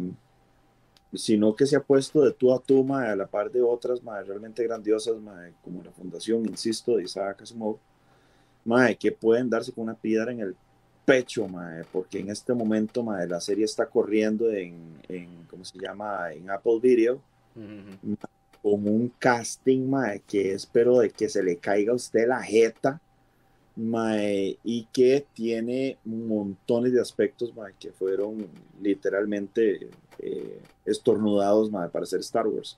[1.12, 4.62] sino que se ha puesto de tú a tú a la par de otras realmente
[4.62, 5.16] grandiosas
[5.62, 7.78] como la fundación, insisto, de Isaac Asimov,
[8.98, 10.56] que pueden darse con una piedra en el
[11.04, 11.46] pecho,
[11.92, 16.32] porque en este momento la serie está corriendo en, en, ¿cómo se llama?
[16.32, 17.20] En Apple Video,
[18.62, 19.90] con un casting
[20.26, 23.00] que espero de que se le caiga a usted la jeta
[24.64, 28.46] y que tiene montones de aspectos que fueron
[28.80, 29.88] literalmente
[30.18, 32.76] eh, estornudados para hacer Star Wars.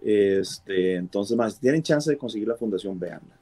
[0.00, 3.36] Este, entonces, más, si tienen chance de conseguir la fundación, véanla.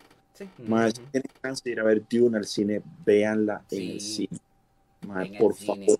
[0.66, 4.38] Más, si tienen chance de ir a ver Dune al cine, véanla en el cine.
[5.38, 5.99] por favor,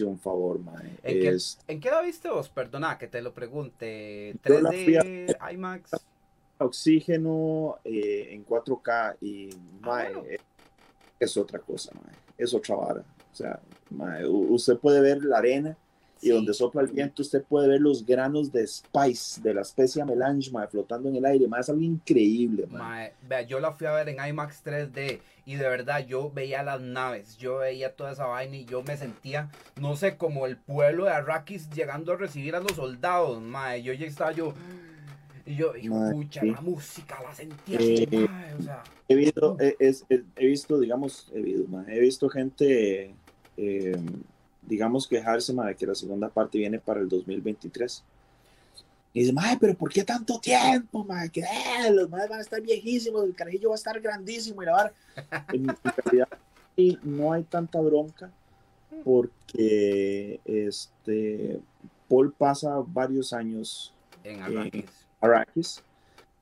[0.00, 0.98] un favor, mae.
[1.02, 2.48] ¿En, qué, la viste vos?
[2.48, 4.34] Perdona que te lo pregunte.
[4.42, 5.90] ¿3D, IMAX?
[6.58, 9.50] Oxígeno eh, en 4K y
[9.82, 10.08] ah,
[11.20, 12.14] es otra cosa, mae.
[12.36, 13.04] Es otra vara.
[13.32, 13.60] O sea,
[14.28, 15.76] usted puede ver la arena
[16.22, 20.04] y donde sopla el viento usted puede ver los granos de spice de la especie
[20.04, 21.46] melange flotando en el aire.
[21.46, 22.66] Mae, es algo increíble.
[23.22, 26.80] vea, yo la fui a ver en IMAX 3D y de verdad yo veía las
[26.80, 29.48] naves, yo veía toda esa vaina y yo me sentía,
[29.80, 33.40] no sé, como el pueblo de Arrakis llegando a recibir a los soldados.
[33.40, 34.52] Mae, yo ya estaba yo...
[35.48, 37.78] Y yo, escucha, la música la sentía.
[37.80, 38.28] Eh,
[38.58, 39.76] o sea, he, visto, he,
[40.34, 43.14] he, visto, digamos, he, visto gente
[43.56, 43.96] eh,
[44.66, 48.02] digamos, quejarse, de que la segunda parte viene para el 2023.
[49.16, 51.30] Y dice, madre, pero ¿por qué tanto tiempo, madre?
[51.30, 54.66] Que eh, los madres van a estar viejísimos, el carajillo va a estar grandísimo y
[54.66, 54.92] la
[55.54, 56.28] en, realidad
[56.76, 58.30] y no hay tanta bronca
[59.04, 61.58] porque este
[62.10, 65.82] Paul pasa varios años en Arrakis, Arrakis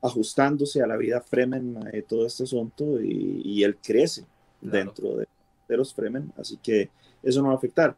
[0.01, 4.25] ajustándose a la vida Fremen de todo este asunto y, y él crece
[4.59, 5.29] dentro de,
[5.69, 6.89] de, los Fremen, así que
[7.23, 7.95] eso no va a afectar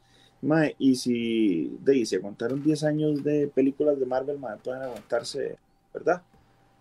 [0.77, 5.57] y si, de, si aguantaron 10 años de películas de Marvel, pueden aguantarse,
[5.93, 6.21] ¿verdad?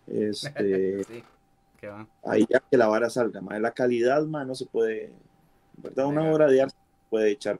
[0.07, 1.23] Este, sí,
[2.23, 5.11] Ahí ya que la vara salga, la calidad, no se puede,
[5.77, 6.07] ¿verdad?
[6.07, 6.75] Una obra de arte
[7.09, 7.59] puede echar,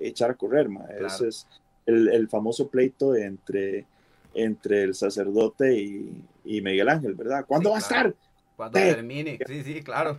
[0.00, 0.68] echar a correr,
[1.04, 1.46] Ese es
[1.86, 3.86] el, famoso pleito entre,
[4.34, 7.44] entre el sacerdote y, Miguel Ángel, ¿verdad?
[7.46, 8.14] ¿Cuándo va a estar?
[8.56, 10.18] Cuando termine, sí, sí, claro.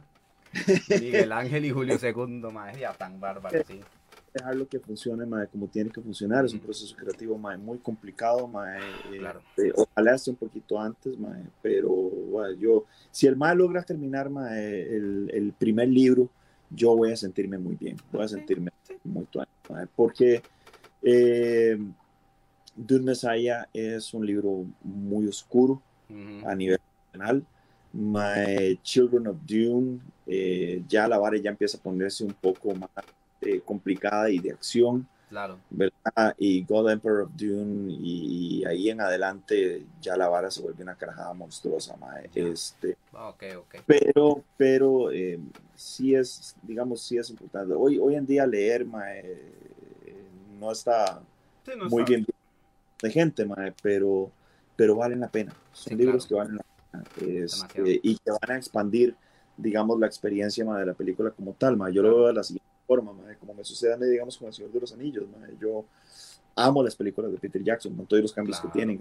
[0.89, 3.81] Miguel Ángel y Julio II, ya tan bárbaro, sí
[4.35, 6.45] dejarlo que funcione como tiene que funcionar.
[6.45, 8.51] Es un proceso creativo muy complicado.
[8.67, 9.41] Eh, claro.
[9.57, 11.15] Eh, ojalá esté un poquito antes,
[11.61, 16.29] pero yo, si el mae logra terminar el, el, primer libro,
[16.69, 17.95] yo voy a sentirme muy bien.
[18.11, 18.71] Voy a sentirme
[19.03, 19.87] muy bien.
[19.95, 20.41] Porque
[21.01, 21.77] eh,
[22.75, 25.81] Dune Messiah es un libro muy oscuro
[26.45, 27.45] a nivel nacional.
[27.93, 30.01] My Children of Dune,
[30.89, 32.89] ya la vara ya empieza a ponerse un poco más
[33.45, 35.07] eh, complicada y de acción.
[35.29, 35.57] Claro.
[35.71, 36.35] ¿verdad?
[36.37, 40.95] Y God Emperor of Dune y, ahí en adelante ya la vara se vuelve una
[40.95, 42.29] carajada monstruosa, mae.
[42.33, 43.81] Este, okay, okay.
[43.85, 45.39] Pero, pero eh,
[45.75, 47.73] sí es, digamos, sí es importante.
[47.73, 49.41] Hoy, hoy en día leer, mae,
[50.59, 51.21] no está
[51.89, 52.25] muy bien
[53.01, 54.31] de gente, mae, pero,
[54.75, 55.53] pero valen la pena.
[55.71, 57.03] Son libros que valen la pena
[57.43, 59.15] este, y que van a expandir,
[59.57, 61.77] digamos, la experiencia mae, de la película como tal.
[61.77, 61.93] Mae.
[61.93, 64.79] Yo lo veo de la siguiente forma, como me sucede, digamos, con El Señor de
[64.79, 65.25] los Anillos.
[65.59, 65.85] Yo
[66.55, 68.99] amo las películas de Peter Jackson, no todos los cambios que tienen.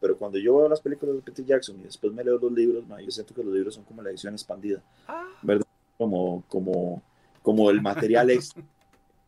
[0.00, 2.84] Pero, cuando yo veo las películas de Peter Jackson y después me leo los libros,
[3.04, 5.26] yo siento que los libros son como la edición expandida, ah.
[5.42, 5.66] ¿verdad?
[5.96, 7.02] Como, como,
[7.42, 8.62] como el material extra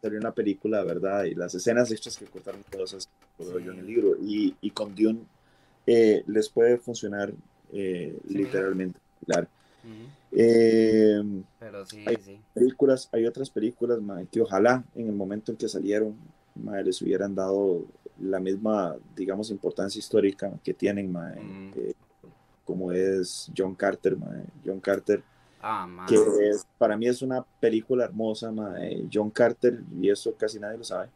[0.00, 1.24] salió en la película, ¿verdad?
[1.24, 3.08] Y las escenas extras que cortaron cosas
[3.38, 4.16] yo en el libro.
[4.20, 5.20] Y, y con Dune
[5.86, 7.32] eh, les puede funcionar
[7.72, 8.98] eh, literalmente.
[9.26, 9.48] Claro.
[10.32, 11.22] Eh,
[11.58, 12.40] Pero sí, hay sí.
[12.54, 13.98] películas, hay otras películas
[14.30, 16.14] que ojalá en el momento en que salieron
[16.84, 17.84] les hubieran dado
[18.20, 21.72] la misma, digamos, importancia histórica que tienen, Mm.
[21.76, 21.94] eh,
[22.64, 24.16] como es John Carter.
[24.64, 25.22] John Carter,
[25.62, 26.14] Ah, que
[26.48, 28.52] es- para mí es una película hermosa.
[29.12, 31.08] John Carter, y eso casi nadie lo sabe,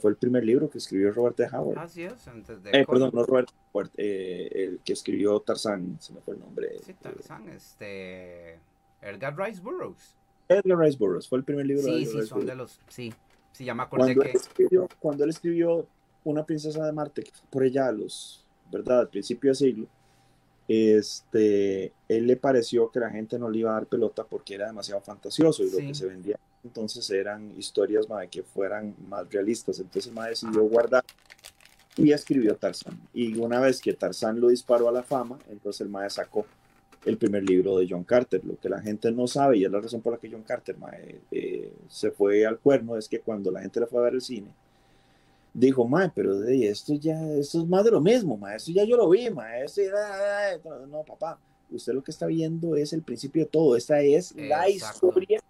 [0.00, 1.46] fue el primer libro que escribió Robert T.
[1.52, 1.78] Howard.
[1.78, 6.12] Así es, antes de Eh, perdón, no Robert Howard, eh, el que escribió Tarzán, se
[6.12, 6.78] me fue el nombre.
[6.84, 8.58] Sí, Tarzán, este.
[9.02, 10.14] Edgar Rice Burroughs.
[10.48, 12.80] Edgar Rice Burroughs, fue el primer libro de Sí, Edgar sí, Rice son de los.
[12.88, 13.12] Sí,
[13.52, 14.30] sí, ya me acordé Cuando que.
[14.30, 15.86] él, escribió, cuando él escribió
[16.24, 19.00] Una princesa de Marte, por allá a los, ¿verdad?
[19.00, 19.86] Al principio del siglo,
[20.68, 24.66] este, él le pareció que la gente no le iba a dar pelota porque era
[24.66, 25.86] demasiado fantasioso y lo Sí.
[25.88, 29.78] que se vendía entonces eran historias mae, que fueran más realistas.
[29.78, 30.28] Entonces Ah.
[30.28, 31.04] decidió guardar
[31.96, 32.98] y escribió Tarzán.
[33.12, 36.44] Y una vez que Tarzán lo disparó a la fama, entonces el mae sacó
[37.04, 38.42] el primer libro de John Carter.
[38.44, 40.76] Lo que la gente no sabe, y es la razón por la que John Carter
[40.78, 44.14] mae, eh, se fue al cuerno, es que cuando la gente le fue a ver
[44.14, 44.48] el cine,
[45.52, 48.82] dijo, mae, pero de, esto ya, esto es más de lo mismo, mae, esto ya
[48.84, 50.58] yo lo vi, mae, esto ya-
[50.88, 51.38] no, papá,
[51.70, 55.40] usted lo que está viendo es el principio de todo, esta es la historia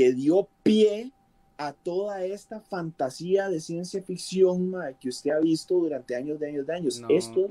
[0.00, 1.12] que dio pie
[1.58, 6.66] a toda esta fantasía de ciencia ficción que usted ha visto durante años de años
[6.66, 7.00] de años.
[7.00, 7.08] No.
[7.10, 7.50] Esto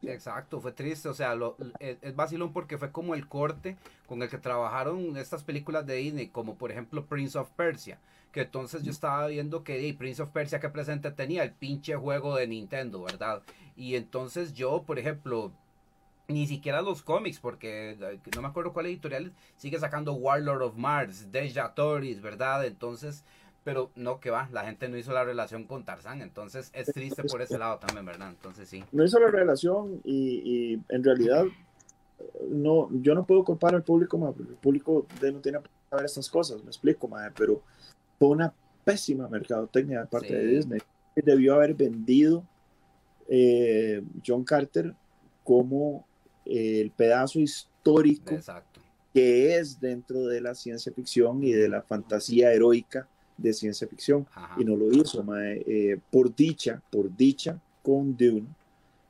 [0.00, 3.76] es Exacto, fue triste, o sea, lo, es, es vacilón porque fue como el corte
[4.06, 7.98] con el que trabajaron estas películas de Disney, como por ejemplo Prince of Persia,
[8.30, 11.96] que entonces yo estaba viendo que hey, Prince of Persia que presente tenía el pinche
[11.96, 13.42] juego de Nintendo, ¿verdad?
[13.74, 15.50] Y entonces yo, por ejemplo,
[16.28, 20.76] ni siquiera los cómics, porque eh, no me acuerdo cuál editorial sigue sacando Warlord of
[20.76, 22.66] Mars, Deja Toris, ¿verdad?
[22.66, 23.24] Entonces,
[23.64, 27.24] pero no que va, la gente no hizo la relación con Tarzán, entonces es triste
[27.24, 28.28] por ese lado también, ¿verdad?
[28.28, 28.84] Entonces sí.
[28.92, 30.42] no hizo la relación y,
[30.74, 31.46] y en realidad
[32.50, 36.04] no, yo no puedo culpar al público, porque el público de no tiene que saber
[36.04, 37.62] estas cosas, me explico, mae, pero
[38.18, 38.52] fue una
[38.84, 40.34] pésima mercadotecnia de parte Sí.
[40.34, 40.80] de Disney.
[41.16, 42.44] Debió haber vendido
[43.28, 44.94] eh, John Carter
[45.42, 46.06] como
[46.48, 48.80] el pedazo histórico Exacto.
[49.12, 53.06] que es dentro de la ciencia ficción y de la fantasía heroica
[53.36, 54.56] de ciencia ficción Ajá.
[54.60, 55.62] y no lo hizo, mae.
[55.66, 58.46] Eh, por dicha, por dicha, con Dune,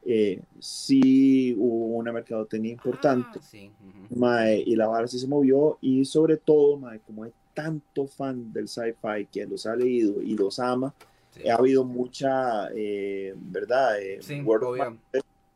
[0.05, 3.71] eh, sí hubo una mercadotecnia importante, Ah, sí.
[4.09, 4.19] ujú.
[4.21, 8.53] mae, y la vara sí se movió, y sobre todo, mae, como hay tanto fan
[8.53, 10.95] del sci-fi que los ha leído y los ama,
[11.31, 11.49] Sí.
[11.49, 14.01] ha habido mucha, eh, ¿verdad?
[14.01, 14.97] Eh, Sí, word of.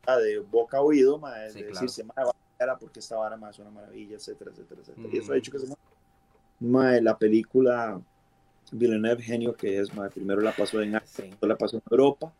[0.07, 1.81] De boca a oído, mae, Sí, de claro.
[1.87, 2.27] decirse, mae,
[2.59, 5.09] vara porque esta vara mae, es una maravilla, etcétera, etcétera, etcétera.
[5.13, 5.35] Y eso Mm.
[5.35, 5.67] ha hecho que se.
[6.61, 8.01] Mae, la película
[8.73, 11.37] Villeneuve, genio que es, mae, primero la pasó en Asia, Sí.
[11.47, 12.33] la pasó en Europa,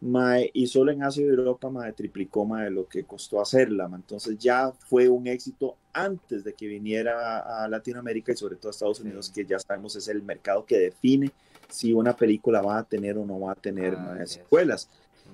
[0.00, 3.88] mae, y solo en Asia y Europa mae, triplicó mae, lo que costó hacerla.
[3.88, 4.00] mae.
[4.00, 8.68] Entonces ya fue un éxito antes de que viniera a, a Latinoamérica y sobre todo
[8.68, 9.04] a Estados Sí.
[9.04, 11.30] Unidos, que ya sabemos es el mercado que define
[11.68, 14.38] si una película va a tener o no va a tener Ah, mae, es.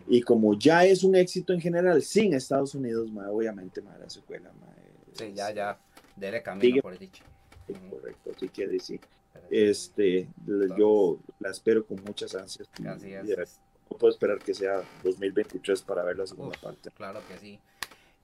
[0.09, 4.09] Y como ya es un éxito en general sin Estados Unidos, mae, obviamente mae, la
[4.11, 4.53] secuela.
[4.61, 4.75] mae,
[5.13, 5.79] Sí, ya, ya.
[6.15, 6.83] Dele camino Sigue.
[6.83, 7.25] por dicho.
[7.67, 9.01] sí, correcto, así que sí.
[9.51, 10.29] Este,
[10.79, 12.69] yo la espero con muchas ansias.
[12.87, 13.61] Así es.
[13.91, 16.91] no puedo esperar que sea 2023 para ver la segunda Uf, parte.
[16.91, 17.59] Claro que sí.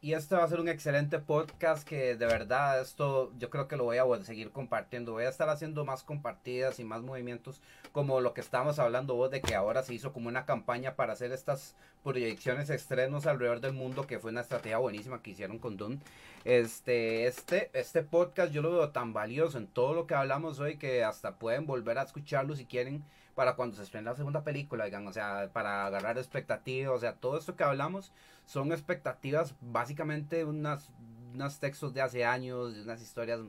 [0.04, 3.76] Y este va a ser un excelente podcast que de verdad esto yo creo que
[3.76, 5.12] lo voy a seguir compartiendo.
[5.12, 7.60] Voy a estar haciendo más compartidas y más movimientos
[7.92, 11.12] como lo que estábamos hablando vos de que ahora se hizo como una campaña para
[11.12, 15.76] hacer estas proyecciones estrenos alrededor del mundo que fue una estrategia buenísima que hicieron con
[15.76, 16.00] Dune.
[16.44, 20.78] Este, este, este podcast yo lo veo tan valioso en todo lo que hablamos hoy
[20.78, 23.04] que hasta pueden volver a escucharlo si quieren
[23.36, 27.14] para cuando se estrene la segunda película, digan, o sea, para agarrar expectativas, o sea,
[27.14, 28.12] todo esto que hablamos
[28.46, 30.90] son expectativas, básicamente unas,
[31.34, 33.40] unos textos de hace años, unas historias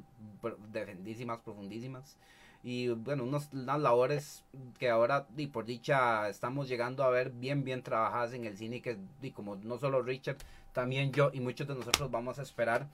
[0.71, 2.17] defendísimas, profundísimas,
[2.63, 4.43] y bueno, unos, unas labores
[4.79, 8.81] que ahora, y por dicha, estamos llegando a ver bien, bien trabajadas en el cine,
[8.81, 10.37] que y como no solo Richard,
[10.71, 12.87] también yo y muchos de nosotros vamos a esperar.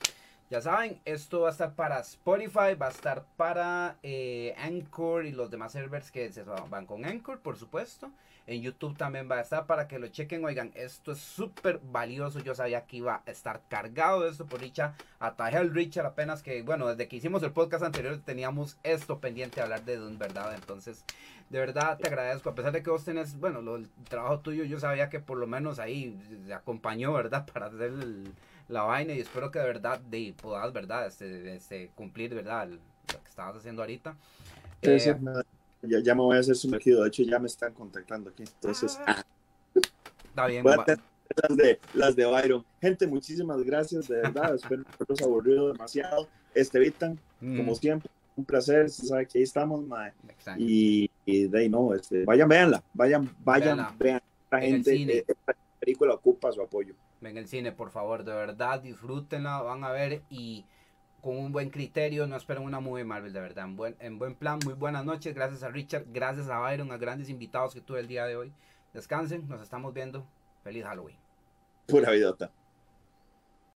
[0.50, 5.32] Ya saben, esto va a estar para Spotify, va a estar para eh, Anchor y
[5.32, 8.12] los demás servers que se van con Anchor, por supuesto.
[8.48, 10.44] En YouTube también va a estar para que lo chequen.
[10.44, 12.40] Oigan, esto es súper valioso.
[12.40, 14.96] Yo sabía que iba a estar cargado de esto por dicha.
[15.20, 19.58] Atajé al Richard apenas que, bueno, desde que hicimos el podcast anterior teníamos esto pendiente
[19.58, 20.56] de hablar de Dune, ¿verdad?
[20.56, 21.06] Entonces,
[21.52, 22.50] de verdad te agradezco.
[22.50, 25.38] A pesar de que vos tenés, bueno, lo, el trabajo tuyo, yo sabía que por
[25.38, 26.18] lo menos ahí
[26.48, 27.46] te acompañó, ¿verdad?
[27.54, 28.34] Para hacer el-
[28.70, 31.08] la vaina y espero que de verdad de, puedas, ¿verdad?
[31.08, 32.64] Este, este, cumplir, ¿verdad?
[32.70, 32.80] El-
[33.14, 34.16] lo que estabas haciendo ahorita.
[34.82, 35.10] Sí, Eh, sí,
[35.84, 37.02] ya, ya me voy a hacer sumergido.
[37.04, 38.44] De hecho, ya me están contactando aquí.
[38.44, 39.24] Entonces, Ah,
[40.26, 40.64] Está bien.
[40.64, 41.00] voy a tener
[41.48, 42.66] las de, las de Byron.
[42.82, 44.56] Gente, muchísimas gracias, de verdad.
[44.56, 46.28] Espero no haberlos aburrido demasiado.
[46.54, 48.90] Estevitan, como Mm, siempre, un placer.
[48.90, 50.12] Sabe que ahí estamos, mae.
[50.58, 52.84] Y, y de ahí no, este, vayan, véanla.
[52.94, 53.96] Vayan, vayan, Véanla.
[53.98, 54.22] vean.
[54.52, 56.94] La gente, esta película ocupa su apoyo.
[57.22, 60.66] En el cine, por favor, de verdad, disfrútenla, van a ver y
[61.22, 64.36] con un buen criterio, no esperen una movie Marvel, de verdad, en buen, en buen
[64.36, 68.00] plan, muy buenas noches, gracias a Richard, gracias a Byron, a grandes invitados que tuve
[68.00, 68.54] el día de hoy.
[68.94, 70.26] Descansen, nos estamos viendo,
[70.64, 71.18] feliz Halloween.
[71.88, 72.52] Pura vidota.